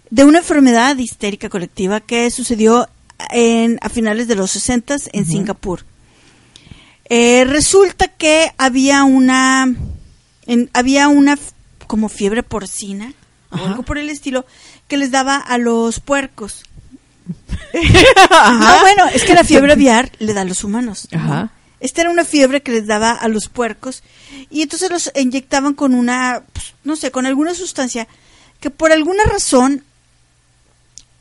[0.09, 2.87] de una enfermedad histérica colectiva que sucedió
[3.31, 5.85] en, a finales de los 60 en Singapur.
[7.13, 9.67] Eh, resulta que había una
[10.45, 11.37] en- había una
[11.85, 13.13] como fiebre porcina
[13.51, 14.45] o algo por el estilo
[14.87, 16.63] que les daba a los puercos.
[17.73, 21.09] No, bueno, es que la fiebre aviar le da a los humanos.
[21.11, 21.19] ¿no?
[21.19, 21.51] Ajá.
[21.81, 24.03] Esta era una fiebre que les daba a los puercos
[24.49, 28.07] y entonces los inyectaban con una, pues, no sé, con alguna sustancia
[28.61, 29.83] que por alguna razón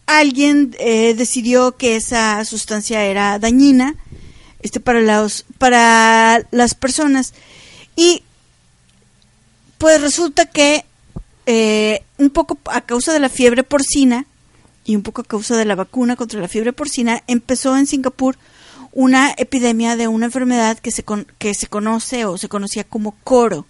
[0.06, 3.94] alguien eh, decidió que esa sustancia era dañina
[4.62, 7.34] este para los para las personas
[7.96, 8.22] y
[9.78, 10.84] pues resulta que
[11.46, 14.26] eh, un poco a causa de la fiebre porcina
[14.84, 18.36] y un poco a causa de la vacuna contra la fiebre porcina empezó en Singapur
[18.92, 23.12] una epidemia de una enfermedad que se con- que se conoce o se conocía como
[23.24, 23.66] coro.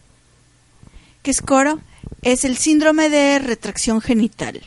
[1.23, 1.79] ¿Qué es coro?
[2.23, 4.63] Es el síndrome de retracción genital,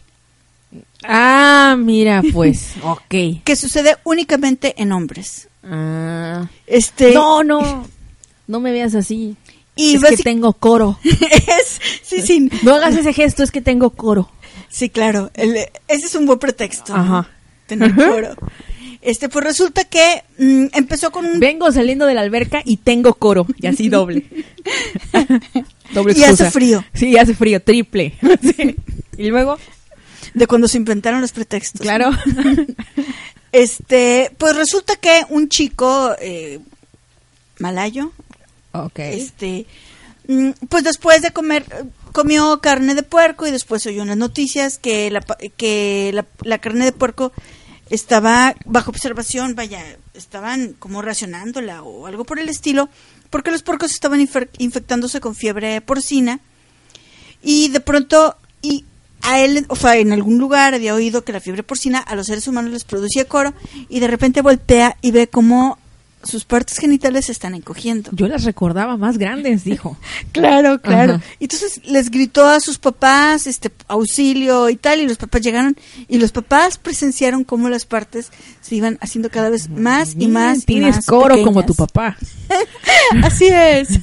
[1.03, 2.71] Ah, mira, pues.
[2.83, 3.43] ok.
[3.43, 5.47] que sucede únicamente en hombres.
[5.63, 6.47] Ah.
[6.67, 7.87] Este No, no.
[8.47, 9.37] No me veas así.
[9.75, 10.99] y es que tengo coro.
[11.03, 14.29] es- sí, sí, No hagas ese gesto, es que tengo coro.
[14.69, 15.55] sí, claro, el-
[15.87, 16.93] ese es un buen pretexto.
[16.95, 17.01] ¿no?
[17.01, 17.29] Ajá.
[17.67, 18.35] Tener coro.
[19.01, 23.13] Este, pues resulta que mm, empezó con un Vengo saliendo de la alberca y tengo
[23.15, 23.45] coro.
[23.57, 24.25] Y así doble.
[25.93, 26.51] doble Y hace excusa.
[26.51, 26.85] frío.
[26.93, 28.13] Sí, hace frío, triple.
[28.41, 28.75] Sí.
[29.17, 29.57] Y luego,
[30.33, 31.81] de cuando se inventaron los pretextos.
[31.81, 32.11] claro.
[33.53, 36.59] Este, pues resulta que un chico eh,
[37.59, 38.11] malayo,
[38.71, 38.97] ok.
[38.97, 39.67] este,
[40.27, 41.63] mm, pues después de comer,
[42.13, 46.57] comió carne de puerco y después oyó en las noticias que la, que la, la
[46.57, 47.31] carne de puerco
[47.91, 49.83] estaba bajo observación, vaya,
[50.15, 52.89] estaban como racionándola o algo por el estilo,
[53.29, 54.19] porque los puercos estaban
[54.57, 56.39] infectándose con fiebre porcina
[57.43, 58.85] y de pronto y
[59.23, 62.27] a él, o sea, en algún lugar había oído que la fiebre porcina a los
[62.27, 63.53] seres humanos les producía coro
[63.89, 65.77] y de repente voltea y ve cómo
[66.23, 68.09] sus partes genitales se están encogiendo.
[68.13, 69.97] Yo las recordaba más grandes, dijo.
[70.31, 71.15] Claro, claro.
[71.15, 71.23] Ajá.
[71.39, 75.75] Y Entonces les gritó a sus papás, este, auxilio y tal, y los papás llegaron
[76.07, 78.31] y los papás presenciaron cómo las partes
[78.61, 80.59] se iban haciendo cada vez más y más.
[80.59, 82.17] y Tienes más coro como tu papá.
[83.23, 83.99] Así es.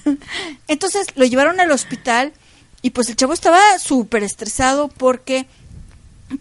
[0.69, 2.33] Entonces lo llevaron al hospital
[2.83, 5.47] y pues el chavo estaba súper estresado porque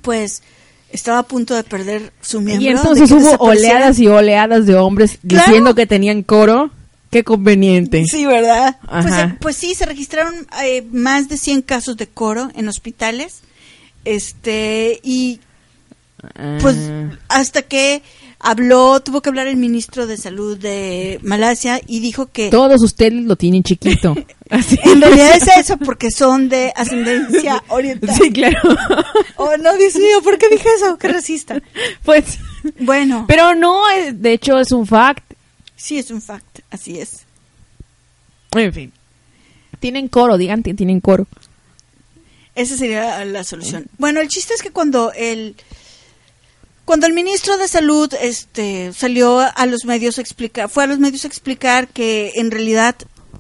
[0.02, 0.42] pues
[0.92, 2.66] estaba a punto de perder su miembro.
[2.68, 5.46] Y entonces hubo oleadas y oleadas de hombres Claro.
[5.46, 6.72] diciendo que tenían coro.
[7.12, 8.06] Qué conveniente.
[8.06, 8.78] Sí, ¿verdad?
[8.88, 13.40] Pues, eh, pues sí, se registraron eh, más de 100 casos de coro en hospitales.
[14.06, 15.40] Este, y
[16.62, 17.18] pues Ah.
[17.30, 18.04] hasta que
[18.40, 23.14] habló, tuvo que hablar el ministro de salud de Malasia y dijo que Todos ustedes
[23.14, 24.16] lo tienen chiquito.
[24.50, 24.80] Así.
[24.84, 28.16] en realidad es eso porque son de ascendencia oriental.
[28.16, 28.58] Sí, claro.
[29.36, 30.98] Oh, no, Dios mío, ¿por qué dije eso?
[30.98, 31.62] Qué racista.
[32.04, 32.40] Pues,
[32.80, 35.34] Bueno, pero no, de hecho es un fact.
[35.76, 37.26] sí es un fact, así es.
[38.54, 38.94] En fin.
[39.80, 41.28] Tienen coro, digan tienen coro.
[42.56, 43.88] Esa sería la solución.
[43.98, 45.56] Bueno, el chiste es que cuando el
[46.90, 50.98] cuando el ministro de salud este salió a los medios a explicar, fue a los
[50.98, 52.96] medios a explicar que en realidad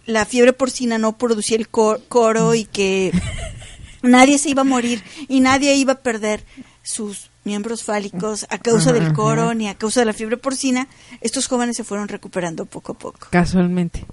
[0.05, 3.11] la fiebre porcina no producía el co- coro y que
[4.03, 6.43] nadie se iba a morir y nadie iba a perder
[6.83, 10.87] sus miembros fálicos a causa del coro ni a causa de la fiebre porcina,
[11.19, 13.29] estos jóvenes se fueron recuperando poco a poco.
[13.31, 14.05] Casualmente.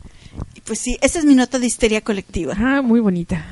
[0.54, 2.54] Y pues sí, esa es mi nota de histeria colectiva.
[2.56, 3.44] Ah, muy bonita.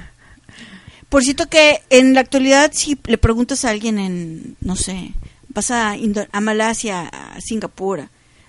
[1.10, 5.12] Por cierto que en la actualidad si le preguntas a alguien en, no sé,
[5.54, 8.08] vas a, Indo- a Malasia, a Singapur, a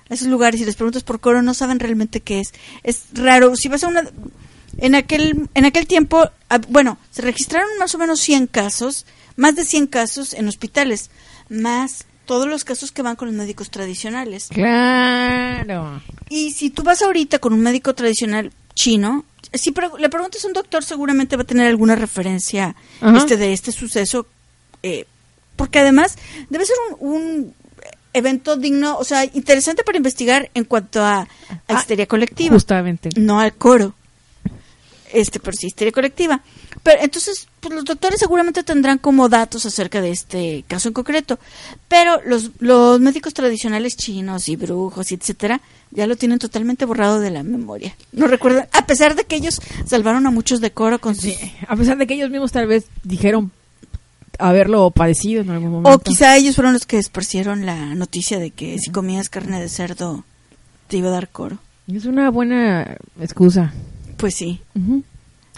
[0.09, 2.53] esos lugares y les preguntas por coro, no saben realmente qué es.
[2.83, 3.55] Es raro.
[3.55, 4.03] Si vas a una...
[4.77, 9.05] En aquel, en aquel tiempo, ah, bueno, se registraron más o menos 100 casos,
[9.37, 11.11] más de 100 casos en hospitales,
[11.47, 14.49] más todos los casos que van con los médicos tradicionales.
[14.49, 16.01] Claro.
[16.29, 20.47] Y si tú vas ahorita con un médico tradicional chino, si pre- le preguntas a
[20.47, 23.17] un doctor, seguramente va a tener alguna referencia Ajá.
[23.17, 24.27] este de este suceso,
[24.83, 25.05] eh,
[25.55, 26.17] porque además
[26.49, 27.53] debe ser un, un
[28.13, 31.27] evento digno, o sea, interesante para investigar en cuanto a, a
[31.67, 33.09] Ah, histeria colectiva, Justamente.
[33.17, 33.93] no al coro.
[35.13, 36.41] Este, pero sí histeria colectiva.
[36.83, 41.39] Pero entonces, pues los doctores seguramente tendrán como datos acerca de este caso en concreto.
[41.87, 45.61] Pero los, los médicos tradicionales chinos y brujos y etcétera,
[45.91, 47.95] ya lo tienen totalmente borrado de la memoria.
[48.11, 51.33] No recuerdan, a pesar de que ellos salvaron a muchos de coro con sus...
[51.67, 53.51] A pesar de que ellos mismos tal vez dijeron
[54.39, 55.89] haberlo padecido en algún momento.
[55.91, 59.69] O quizá ellos fueron los que esparcieron la noticia de que si comías carne de
[59.69, 60.23] cerdo
[60.87, 61.57] te iba a dar coro.
[61.87, 63.73] Es una buena excusa.
[64.17, 64.61] Pues sí.
[64.75, 65.03] Ujú.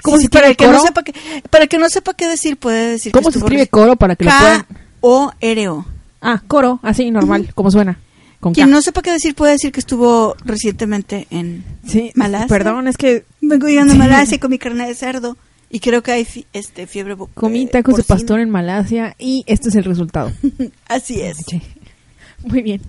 [0.01, 1.13] ¿Cómo se para el que no sepa qué,
[1.49, 4.25] para que no sepa qué decir puede decir ¿Cómo que se escribe coro para que
[4.25, 4.65] lo K puedan?
[5.01, 5.85] o R-O.
[6.21, 7.99] Ah, coro, así normal, como suena.
[8.39, 8.71] Con Quien K.
[8.75, 12.47] no sepa qué decir puede decir que estuvo recientemente en Sí, Malasia.
[12.47, 15.35] perdón, es que Vengo llegando a Malasia con mi carne de cerdo
[15.69, 18.15] y creo que hay fi- este fiebre comí eh, tacos de porcina.
[18.17, 20.31] pastor en Malasia y este es el resultado.
[20.87, 21.37] Así es.
[21.47, 21.61] Sí.
[22.43, 22.81] Muy bien.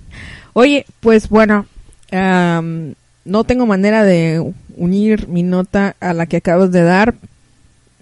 [0.52, 1.66] Oye, pues bueno,
[2.12, 7.14] am, no tengo manera de unir mi nota a la que acabas de dar,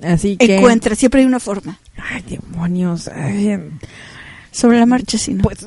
[0.03, 0.57] así que...
[0.57, 1.79] Encuentra, siempre hay una forma.
[1.97, 3.09] Ay, demonios.
[3.09, 3.59] ay,
[4.51, 5.43] Sobre la marcha, sí, ¿no?
[5.43, 5.66] pues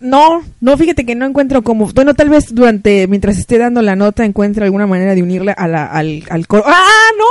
[0.00, 1.86] no, no, fíjate que no encuentro como...
[1.92, 5.68] Bueno, tal vez durante, mientras esté dando la nota, encuentre alguna manera de unirla a
[5.68, 6.64] la, al, al coro.
[6.66, 7.24] ¡Ah, no!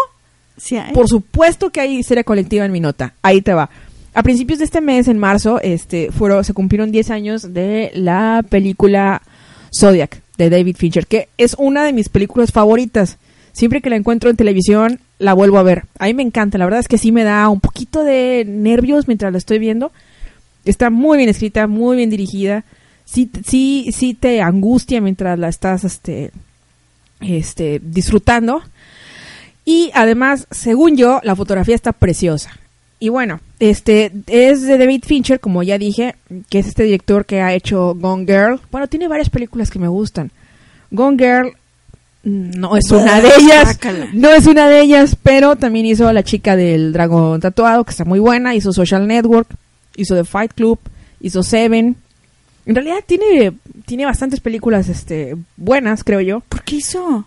[0.94, 3.14] Por supuesto que hay historia colectiva en mi nota.
[3.22, 3.70] Ahí te va.
[4.14, 8.46] A principios de este mes, en marzo, este, fueron, se cumplieron 10 años de la
[8.48, 9.24] película
[9.76, 13.18] Zodiac de David Fincher, que es una de mis películas favoritas.
[13.54, 15.86] Siempre que la encuentro en televisión, la vuelvo a ver.
[16.00, 16.58] A me encanta.
[16.58, 19.92] La verdad es que sí me da un poquito de nervios mientras la estoy viendo.
[20.66, 22.64] Está muy bien escrita, muy bien dirigida.
[23.06, 26.32] Sí, sí, sí te angustia mientras la estás, este,
[27.20, 28.64] este, disfrutando.
[29.66, 32.52] Y además, según yo, la fotografía está preciosa.
[33.00, 36.16] Y bueno, este es de David Fincher, como ya dije,
[36.50, 38.62] que es este director que ha hecho Gone Girl.
[38.72, 40.32] Bueno, tiene varias películas que me gustan.
[40.90, 41.54] Gone Girl
[42.24, 43.78] mm, no es una de ellas.
[44.14, 48.06] No es una de ellas, pero también hizo La chica del dragón tatuado, que está
[48.06, 48.56] muy buena.
[48.56, 49.50] Hizo Social Network,
[49.98, 50.80] hizo The Fight Club,
[51.20, 51.98] hizo Seven.
[52.66, 53.52] En realidad tiene,
[53.86, 56.40] tiene bastantes películas este, buenas, creo yo.
[56.48, 57.26] ¿Por qué hizo?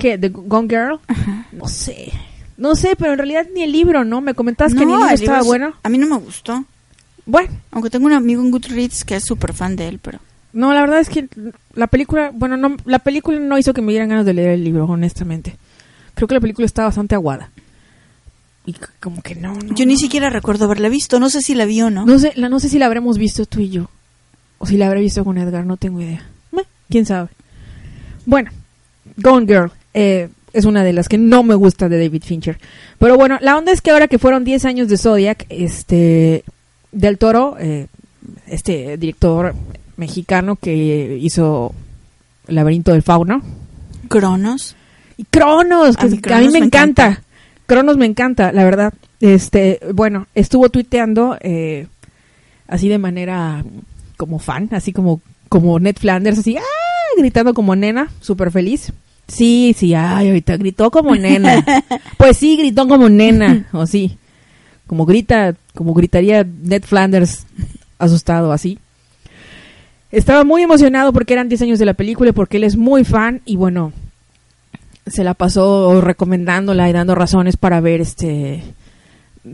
[0.00, 0.18] ¿Qué?
[0.18, 0.98] ¿The Gone Girl?
[1.52, 2.12] No sé.
[2.56, 4.20] No sé, pero en realidad ni el libro, ¿no?
[4.20, 5.74] Me comentabas que ni el libro estaba libro es- bueno.
[5.82, 6.64] A mí no me gustó.
[7.26, 10.18] Bueno, Aunque tengo un amigo en Goodreads que es súper fan de él, pero...
[10.52, 11.28] no, la verdad es que
[11.74, 14.64] la película, bueno, no, la película no hizo que me dieran ganas de leer el
[14.64, 15.56] libro, honestamente.
[16.14, 17.50] Creo que la película está bastante aguada.
[18.66, 19.74] Y como que no, no.
[19.74, 19.98] Yo ni no.
[20.00, 21.18] siquiera recuerdo haberla visto.
[21.20, 22.04] No sé si la vi o no.
[22.04, 23.88] No sé, la, no sé si la habremos visto tú y yo.
[24.58, 26.26] O si la habré visto con Edgar, no tengo idea.
[26.90, 27.28] ¿Quién sabe?
[28.26, 28.50] Bueno,
[29.16, 32.58] Gone Girl eh, es una de las que no me gusta de David Fincher.
[32.98, 36.44] Pero bueno, la onda es que ahora que fueron 10 años de Zodiac, este,
[36.92, 37.86] Del Toro, eh,
[38.46, 39.54] este director
[39.96, 41.72] mexicano que hizo
[42.48, 43.42] El laberinto del fauno,
[44.08, 44.74] Cronos.
[45.16, 47.06] y Cronos, A que mí a mí Cronos me me encanta.
[47.06, 47.22] encanta.
[47.66, 48.92] Cronos me encanta, la verdad.
[49.20, 51.86] Este, bueno, estuvo tuiteando eh,
[52.66, 53.64] así de manera
[54.16, 56.62] como fan, así como como Ned Flanders, así, ¡ah!
[57.18, 58.92] gritando como nena, súper feliz.
[59.30, 61.64] Sí, sí, ay, ahorita gritó como nena.
[62.16, 64.18] pues sí, gritó como nena, o sí.
[64.86, 67.46] Como grita, como gritaría Ned Flanders
[67.98, 68.78] asustado, así.
[70.10, 73.04] Estaba muy emocionado porque eran 10 años de la película y porque él es muy
[73.04, 73.92] fan y bueno,
[75.06, 78.64] se la pasó recomendándola y dando razones para ver este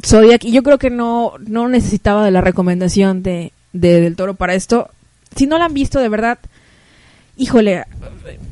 [0.03, 4.35] Zodiac y yo creo que no no necesitaba de la recomendación de, de del Toro
[4.35, 4.89] para esto.
[5.35, 6.39] Si no la han visto de verdad,
[7.37, 7.85] híjole,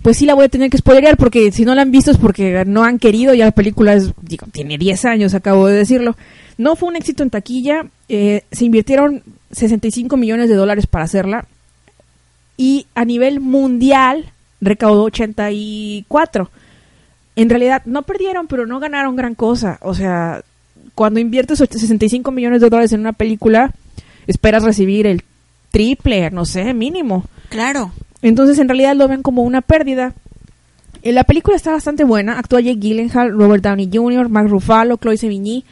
[0.02, 2.18] pues sí la voy a tener que spoilerear porque si no la han visto es
[2.18, 6.16] porque no han querido, ya la película es, digo, tiene 10 años, acabo de decirlo.
[6.58, 11.46] No fue un éxito en taquilla, eh, se invirtieron 65 millones de dólares para hacerla
[12.56, 16.50] y a nivel mundial recaudó 84.
[17.36, 19.78] En realidad no perdieron, pero no ganaron gran cosa.
[19.82, 20.42] O sea,
[20.94, 23.72] cuando inviertes 65 millones de dólares en una película,
[24.26, 25.22] esperas recibir el
[25.70, 27.24] triple, no sé, mínimo.
[27.48, 27.92] Claro.
[28.28, 30.12] Entonces en realidad lo ven como una pérdida.
[31.02, 32.38] Eh, La película está bastante buena.
[32.38, 35.64] Actúa Jake Gyllenhaal, Robert Downey Jr., Mark Ruffalo, Chloe Sevigny.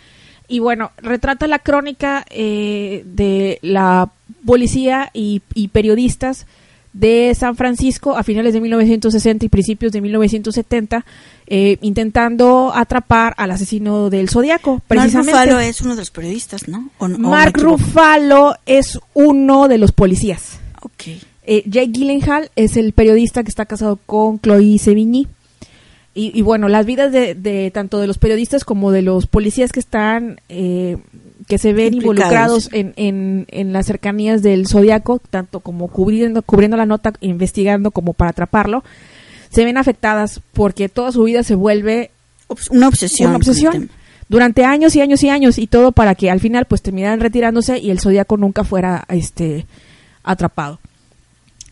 [0.48, 4.10] Y bueno, retrata la crónica eh, de la
[4.44, 6.46] policía y, y periodistas
[6.92, 11.06] de San Francisco a finales de 1960 y principios de 1970,
[11.46, 14.72] eh, intentando atrapar al asesino del Zodíaco.
[14.72, 15.32] Mark Precisamente.
[15.32, 16.90] Ruffalo es uno de los periodistas, ¿no?
[16.98, 17.54] ¿O no- o me Mark?
[17.56, 20.60] Ruffalo es uno de los policías.
[20.82, 21.04] Ok.
[21.44, 25.26] Eh, Jake Gyllenhaal es el periodista que está casado con Chloe Sevigny.
[26.14, 29.72] Y, y bueno, las vidas de, de tanto de los periodistas como de los policías
[29.72, 30.98] que están, eh,
[31.48, 36.76] que se ven involucrados en, en, en las cercanías del Zodiaco, tanto como cubriendo, cubriendo
[36.76, 38.84] la nota, investigando como para atraparlo,
[39.48, 42.10] se ven afectadas porque toda su vida se vuelve
[42.70, 43.30] Una obsesión.
[43.30, 43.88] una obsesión
[44.28, 47.78] durante años y años y años y todo para que al final pues terminaran retirándose
[47.78, 49.66] y el zodiaco nunca fuera este
[50.24, 50.78] atrapado.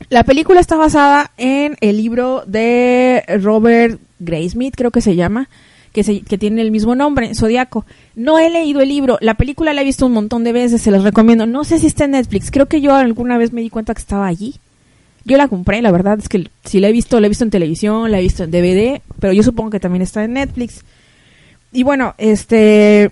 [0.09, 5.49] La película está basada en el libro de Robert Graysmith, creo que se llama,
[5.93, 6.03] que,
[6.39, 7.85] tiene el mismo nombre, Zodiaco.
[8.15, 10.91] No he leído el libro, la película la he visto un montón de veces, se
[10.91, 11.47] los recomiendo.
[11.47, 14.01] No sé si está en Netflix, creo que yo alguna vez me di cuenta que
[14.01, 14.57] estaba allí.
[15.25, 17.51] Yo la compré, la verdad es que si la he visto, la he visto en
[17.51, 20.83] televisión, la he visto en DVD, pero yo supongo que también está en Netflix.
[21.73, 23.11] Y bueno, este,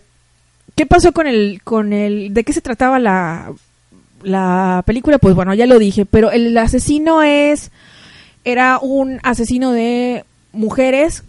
[0.74, 3.53] ¿qué pasó con el, con el, de qué se trataba la,
[4.22, 7.70] la película, pues bueno, ya lo dije, pero el asesino es
[8.44, 11.22] era un asesino de mujeres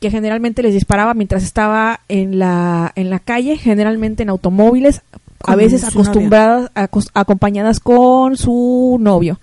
[0.00, 5.02] que generalmente les disparaba mientras estaba en la en la calle, generalmente en automóviles,
[5.46, 9.38] a veces acostumbradas acos- acompañadas con su novio.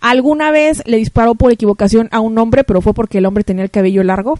[0.00, 3.62] Alguna vez le disparó por equivocación a un hombre, pero fue porque el hombre tenía
[3.64, 4.38] el cabello largo.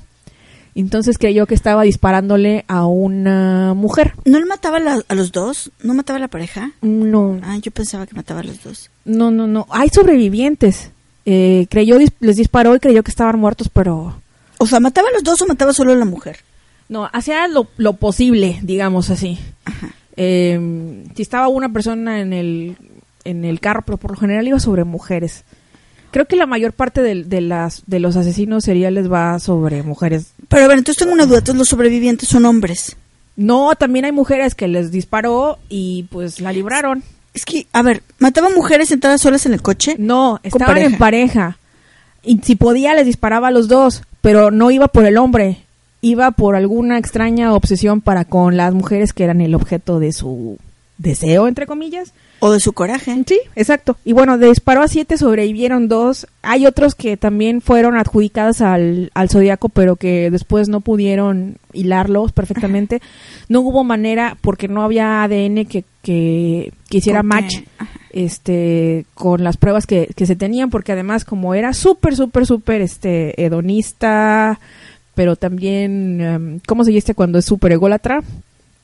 [0.74, 4.14] Entonces creyó que estaba disparándole a una mujer.
[4.24, 5.70] ¿No le mataba a, la- a los dos?
[5.82, 6.72] ¿No mataba a la pareja?
[6.80, 8.90] No, Ah, yo pensaba que mataba a los dos.
[9.04, 9.66] no, no, no.
[9.70, 10.90] Hay sobrevivientes.
[11.26, 14.14] Eh, creyó, dis- les disparó y creyó que estaban muertos, pero
[14.58, 16.38] O sea, ¿mataba a los dos o mataba solo a la mujer?
[16.88, 19.38] no, hacía lo, lo posible, digamos así.
[20.16, 22.76] Eh, si estaba una persona en el,
[23.24, 25.44] en el carro, pero por lo general iba sobre mujeres.
[26.12, 30.34] Creo que la mayor parte de, las, de los asesinos seriales va sobre mujeres.
[30.48, 31.38] Pero a ver, entonces tengo una duda.
[31.38, 32.96] Entonces los sobrevivientes son hombres.
[33.34, 37.02] No, también hay mujeres que les disparó y pues la libraron.
[37.32, 39.96] Es que, a ver, ¿mataba mujeres sentadas solas en el coche?
[39.98, 40.86] No, estaban pareja.
[40.86, 41.58] en pareja.
[42.22, 45.62] Y si podía les disparaba a los dos, pero no iba por el hombre.
[46.02, 50.58] Iba por alguna extraña obsesión para con las mujeres que eran el objeto de su
[51.02, 52.12] deseo, entre comillas.
[52.38, 53.22] ¿O de su coraje?
[53.26, 53.96] Sí, exacto.
[54.04, 56.26] Y bueno, de disparó a siete, sobrevivieron dos.
[56.42, 62.32] Hay otros que también fueron adjudicadas al, al zodiaco, pero que después no pudieron hilarlos
[62.32, 63.00] perfectamente.
[63.48, 67.60] No hubo manera, porque no había ADN que, que, que hiciera match
[68.10, 72.82] este con las pruebas que, que se tenían, porque además como era súper, súper, súper
[72.82, 74.58] este hedonista,
[75.14, 78.22] pero también, em, ¿cómo se dice cuando es súper ególatra?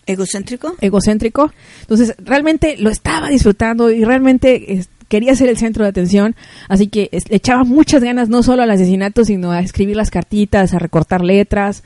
[0.08, 0.74] ¿Egocéntrico?
[0.80, 1.52] egocéntrico.
[1.82, 6.34] Entonces, realmente lo estaba disfrutando y realmente es- quería ser el centro de atención.
[6.68, 10.10] Así que es- le echaba muchas ganas no solo al asesinato, sino a escribir las
[10.10, 11.82] cartitas, a recortar letras,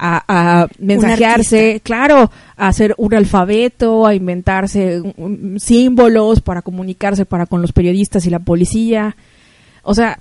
[0.00, 0.22] a,
[0.62, 5.02] a mensajearse, claro, a hacer un alfabeto, a inventarse
[5.56, 9.16] símbolos para comunicarse para con los periodistas y la policía.
[9.82, 10.18] O sea,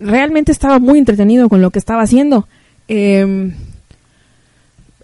[0.00, 2.46] realmente estaba muy entretenido con lo que estaba haciendo.
[2.86, 3.52] Em,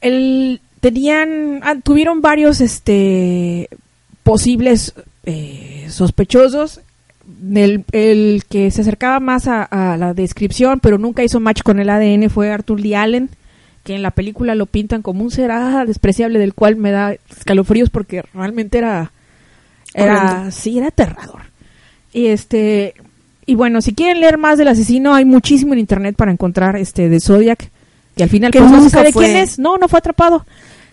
[0.01, 3.70] el, tenían ah, tuvieron varios este
[4.22, 4.93] posibles
[5.24, 6.82] eh, sospechosos.
[7.55, 11.80] El, el que se acercaba más a, a la descripción pero nunca hizo match con
[11.80, 13.30] el ADN fue Arthur Lee Allen
[13.82, 17.14] que en la película lo pintan como un ser ah, despreciable del cual me da
[17.30, 19.11] escalofríos porque realmente era
[19.95, 21.45] era sí era aterrador.
[22.12, 22.93] Y este
[23.47, 27.09] y bueno si quieren leer más del asesino hay muchísimo en internet para encontrar este
[27.09, 27.70] de Zodiac
[28.16, 29.24] que al final Que pues, no se nunca sabe fue.
[29.24, 29.59] quién es.
[29.59, 30.45] No no fue atrapado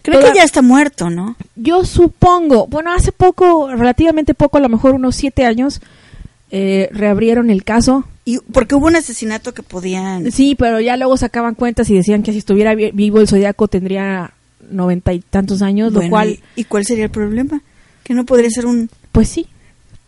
[0.04, 1.36] Creo Toda- que ya está muerto, ¿no?
[1.56, 5.80] yo supongo, bueno, hace poco, relativamente poco, a lo mejor unos siete años,
[6.50, 8.04] eh, reabrieron el caso.
[8.26, 10.32] Y porque hubo un asesinato que podían...
[10.32, 13.68] Sí, pero ya luego sacaban cuentas y decían que si estuviera vi- vivo el zodiaco
[13.68, 14.32] tendría
[14.70, 17.62] noventa y tantos años, Bueno, lo cual, ¿y, y cuál sería el problema?
[18.04, 19.48] Que no podría ser un pues sí.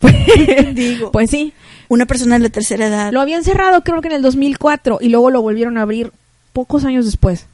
[0.74, 1.12] Digo.
[1.12, 1.52] Pues sí.
[1.88, 3.12] una persona de la tercera edad.
[3.12, 6.12] Lo habían cerrado creo que en el 2004 y luego lo volvieron a abrir
[6.52, 7.46] pocos años después.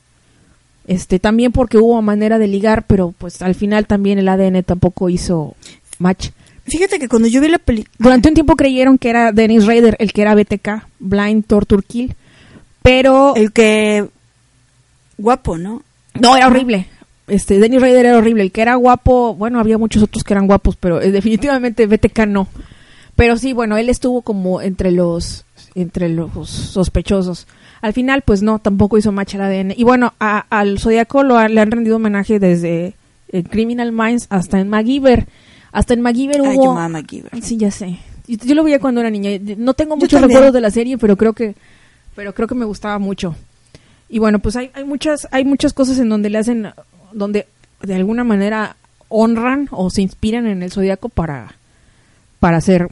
[0.91, 5.09] Este, también porque hubo manera de ligar, pero pues al final también el ADN tampoco
[5.09, 5.55] hizo
[6.01, 6.31] match.
[6.65, 7.95] Fíjate que cuando yo vi la película...
[7.97, 12.17] Durante un tiempo creyeron que era Dennis Rader, el que era BTK, Blind Torture Kill,
[12.83, 14.09] pero El que...
[15.17, 15.85] Guapo, ¿no?
[16.15, 16.89] no era horrible.
[17.29, 20.49] Este Dennis Rader era horrible, el que era guapo, bueno, había muchos otros que eran
[20.49, 22.49] guapos, pero eh, definitivamente BTK no.
[23.15, 25.45] Pero sí, bueno, él estuvo como entre los
[25.77, 27.47] entre los sospechosos.
[27.83, 29.75] Al final, pues no, tampoco hizo match al ADN.
[29.77, 32.95] Y bueno, a- al Zodíaco lo, ha- le han rendido homenaje desde
[33.33, 35.27] eh, Criminal Minds hasta en MacGyver.
[35.73, 36.65] Hasta en MacGyver Ay, hubo...
[36.65, 37.31] yo amaba a MacGyver.
[37.43, 37.99] Sí, ya sé.
[38.27, 39.31] Yo, yo lo veía cuando era niña.
[39.57, 41.55] No tengo Yo muchos recuerdos de la serie, pero creo que,
[42.15, 43.35] pero creo que me gustaba mucho.
[44.09, 46.69] Y bueno, pues hay, hay muchas, hay muchas cosas en donde le hacen,
[47.13, 47.47] donde
[47.83, 48.77] de alguna manera
[49.09, 51.55] honran o se inspiran en el zodiaco para,
[52.41, 52.89] para hacer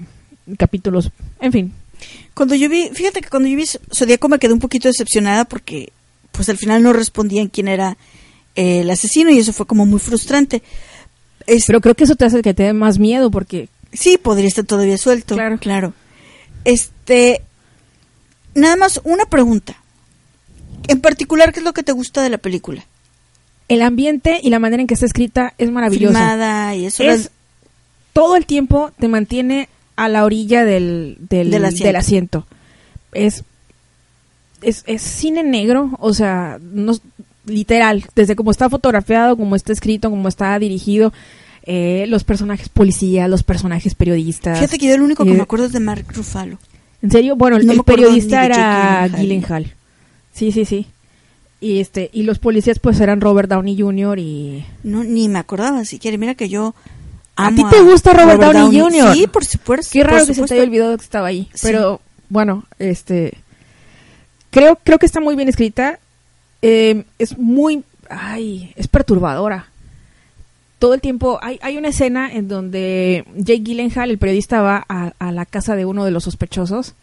[0.57, 1.11] capítulos.
[1.41, 1.73] En fin,
[2.35, 5.93] Cuando yo vi, fíjate que cuando yo vi Zodíaco me quedé un poquito decepcionada porque
[6.33, 7.97] pues al final no respondían quién era
[8.55, 10.63] eh, el asesino y eso fue como muy frustrante.
[11.47, 14.49] Es- pero creo que eso te hace que te dé más miedo porque sí, podría
[14.49, 15.35] estar todavía suelto.
[15.35, 15.59] Claro.
[15.59, 15.95] claro.
[16.65, 17.43] Este,
[18.55, 19.77] nada más una pregunta.
[20.87, 22.85] En particular, ¿qué es lo que te gusta de la película?
[23.71, 26.15] el ambiente y la manera en que está escrita es maravillosa.
[26.19, 27.03] Filmada y eso.
[27.03, 27.31] es las-
[28.15, 29.69] todo el tiempo te mantiene
[29.99, 31.87] a la orilla del, del, Del asiento.
[31.87, 32.47] del asiento.
[33.13, 33.45] Es,
[34.63, 36.93] es, es cine negro, o sea, no,
[37.47, 41.13] literal, desde cómo está fotografiado, cómo está escrito, cómo está dirigido,
[41.65, 44.59] eh, los personajes policías, los personajes periodistas.
[44.59, 46.59] Fíjate que yo el único que Eh, me acuerdo es de Mark Ruffalo.
[47.03, 47.35] ¿En serio?
[47.37, 49.09] Bueno, el, No el periodista era.
[49.09, 49.75] Gyllenhaal.
[50.33, 50.87] Sí, sí, sí.
[51.61, 54.19] Y este y los policías pues eran Robert Downey Jr.
[54.21, 56.17] y No, ni me acordaba siquiera.
[56.17, 56.75] Mira que yo
[57.39, 59.15] ¿A ti te gusta Robert Downey Jr.?
[59.15, 59.91] Sí, por supuesto.
[59.93, 61.49] Qué raro que se te haya olvidado que estaba ahí.
[61.55, 61.61] Sí.
[61.63, 63.39] Pero bueno, este.
[64.51, 66.01] Creo, creo que está muy bien escrita.
[66.63, 67.85] Eh, es muy.
[68.11, 69.69] Ay, es perturbadora.
[70.81, 71.39] Todo el tiempo.
[71.41, 75.77] Hay, hay una escena en donde Jake Gyllenhaal, el periodista, va a, a la casa
[75.77, 76.95] de uno de los sospechosos.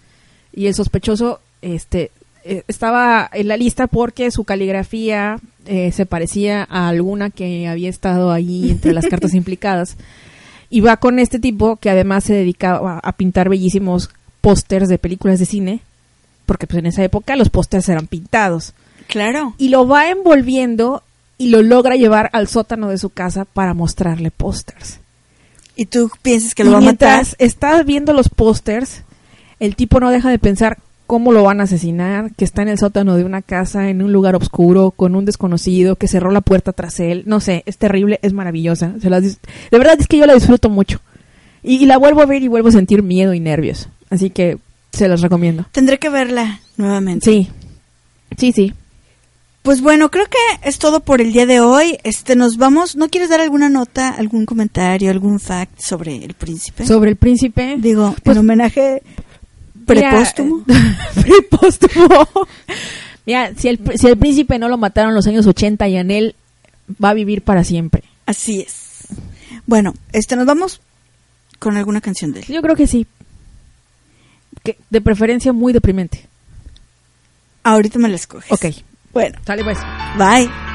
[0.53, 2.11] Y el sospechoso este,
[2.47, 7.89] eh, estaba en la lista porque su caligrafía eh, se parecía a alguna que había
[7.89, 9.97] estado ahí entre las cartas implicadas.
[10.69, 14.09] Y va con este tipo que además se dedicaba a pintar bellísimos
[14.41, 15.79] pósters de películas de cine,
[16.45, 18.73] porque pues en esa época los pósters eran pintados.
[19.07, 19.53] Claro.
[19.57, 21.03] Y lo va envolviendo
[21.37, 24.99] y lo logra llevar al sótano de su casa para mostrarle pósters.
[25.75, 27.09] Y tú piensas que Y lo va a matar.
[27.17, 29.03] mientras estás viendo los pósters,
[29.59, 30.77] el tipo no deja de pensar
[31.07, 34.11] cómo lo van a asesinar, que está en el sótano de una casa, en un
[34.11, 37.23] lugar oscuro, con un desconocido, que cerró la puerta tras él.
[37.25, 38.93] No sé, es terrible, es maravillosa.
[39.01, 40.99] Se las de verdad es que yo la disfruto mucho.
[41.63, 43.89] Y, y la vuelvo a ver y vuelvo a sentir miedo y nervios.
[44.09, 44.57] Así que
[44.91, 45.65] se las recomiendo.
[45.71, 47.25] Tendré que verla nuevamente.
[47.25, 47.49] Sí,
[48.37, 48.73] sí, sí.
[49.63, 51.97] Pues bueno, creo que es todo por el día de hoy.
[52.03, 52.95] Este, nos vamos.
[52.95, 56.85] ¿No quieres dar alguna nota, algún comentario, algún fact sobre el príncipe?
[56.85, 57.75] Sobre el príncipe.
[57.79, 59.01] Digo, Pues- en homenaje
[59.85, 60.63] prepóstumo.
[61.15, 62.27] prepóstumo.
[63.25, 66.35] Mira, si el, si el príncipe no lo mataron en los años 80 y Anel
[67.03, 68.03] va a vivir para siempre.
[68.25, 69.07] Así es.
[69.65, 70.81] Bueno, este, nos vamos
[71.59, 72.45] con alguna canción de él.
[72.47, 73.07] Yo creo que sí.
[74.63, 76.27] Que de preferencia muy deprimente.
[77.63, 78.51] Ahorita me la escoges.
[78.51, 78.65] Ok,
[79.11, 79.79] Bueno, sale pues.
[80.17, 80.74] bye.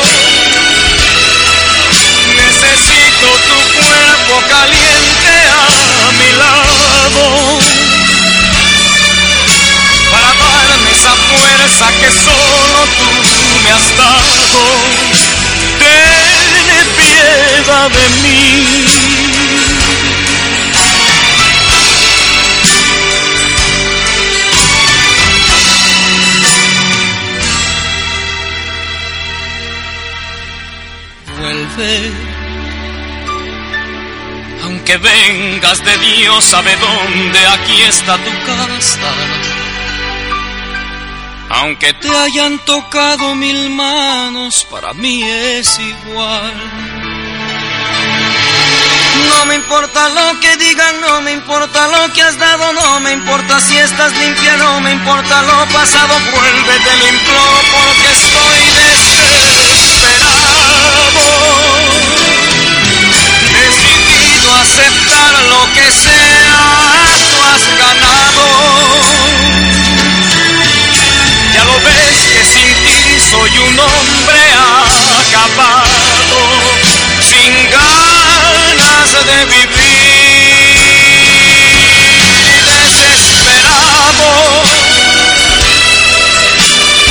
[15.79, 18.85] Ten piedad de mí.
[31.37, 32.11] Vuelve.
[34.63, 39.40] Aunque vengas de Dios sabe dónde, aquí está tu casa.
[41.61, 46.55] Aunque te hayan tocado mil manos, para mí es igual.
[49.29, 53.11] No me importa lo que digan, no me importa lo que has dado, no me
[53.11, 57.41] importa si estás limpia, no me importa lo pasado, vuélvete limpio
[57.77, 60.41] porque estoy desesperado.
[63.53, 66.57] Decidido a aceptar lo que sea,
[67.29, 69.60] tú has ganado.
[73.31, 74.43] Soy un hombre
[75.21, 75.99] acabado,
[77.21, 80.75] sin ganas de vivir,
[82.75, 84.29] desesperado.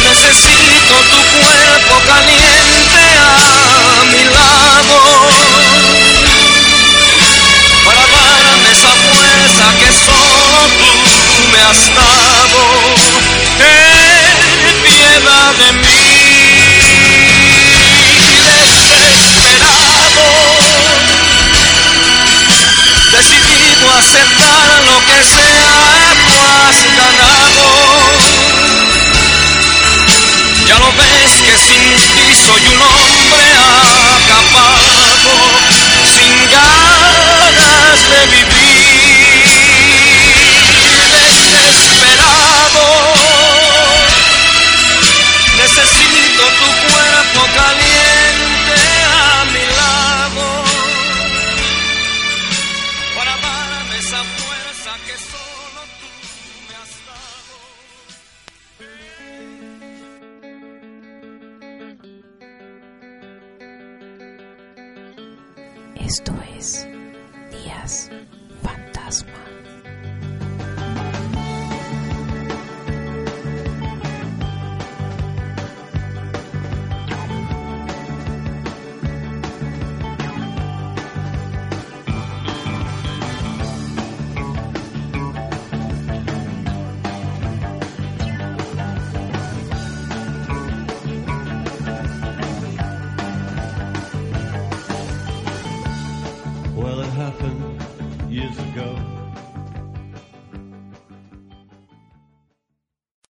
[0.05, 4.60] Necesito tu cuerpo caliente a mi lado.
[26.71, 27.67] has ganado.
[30.69, 31.83] Ya lo ves que sin
[32.15, 33.50] ti soy un hombre.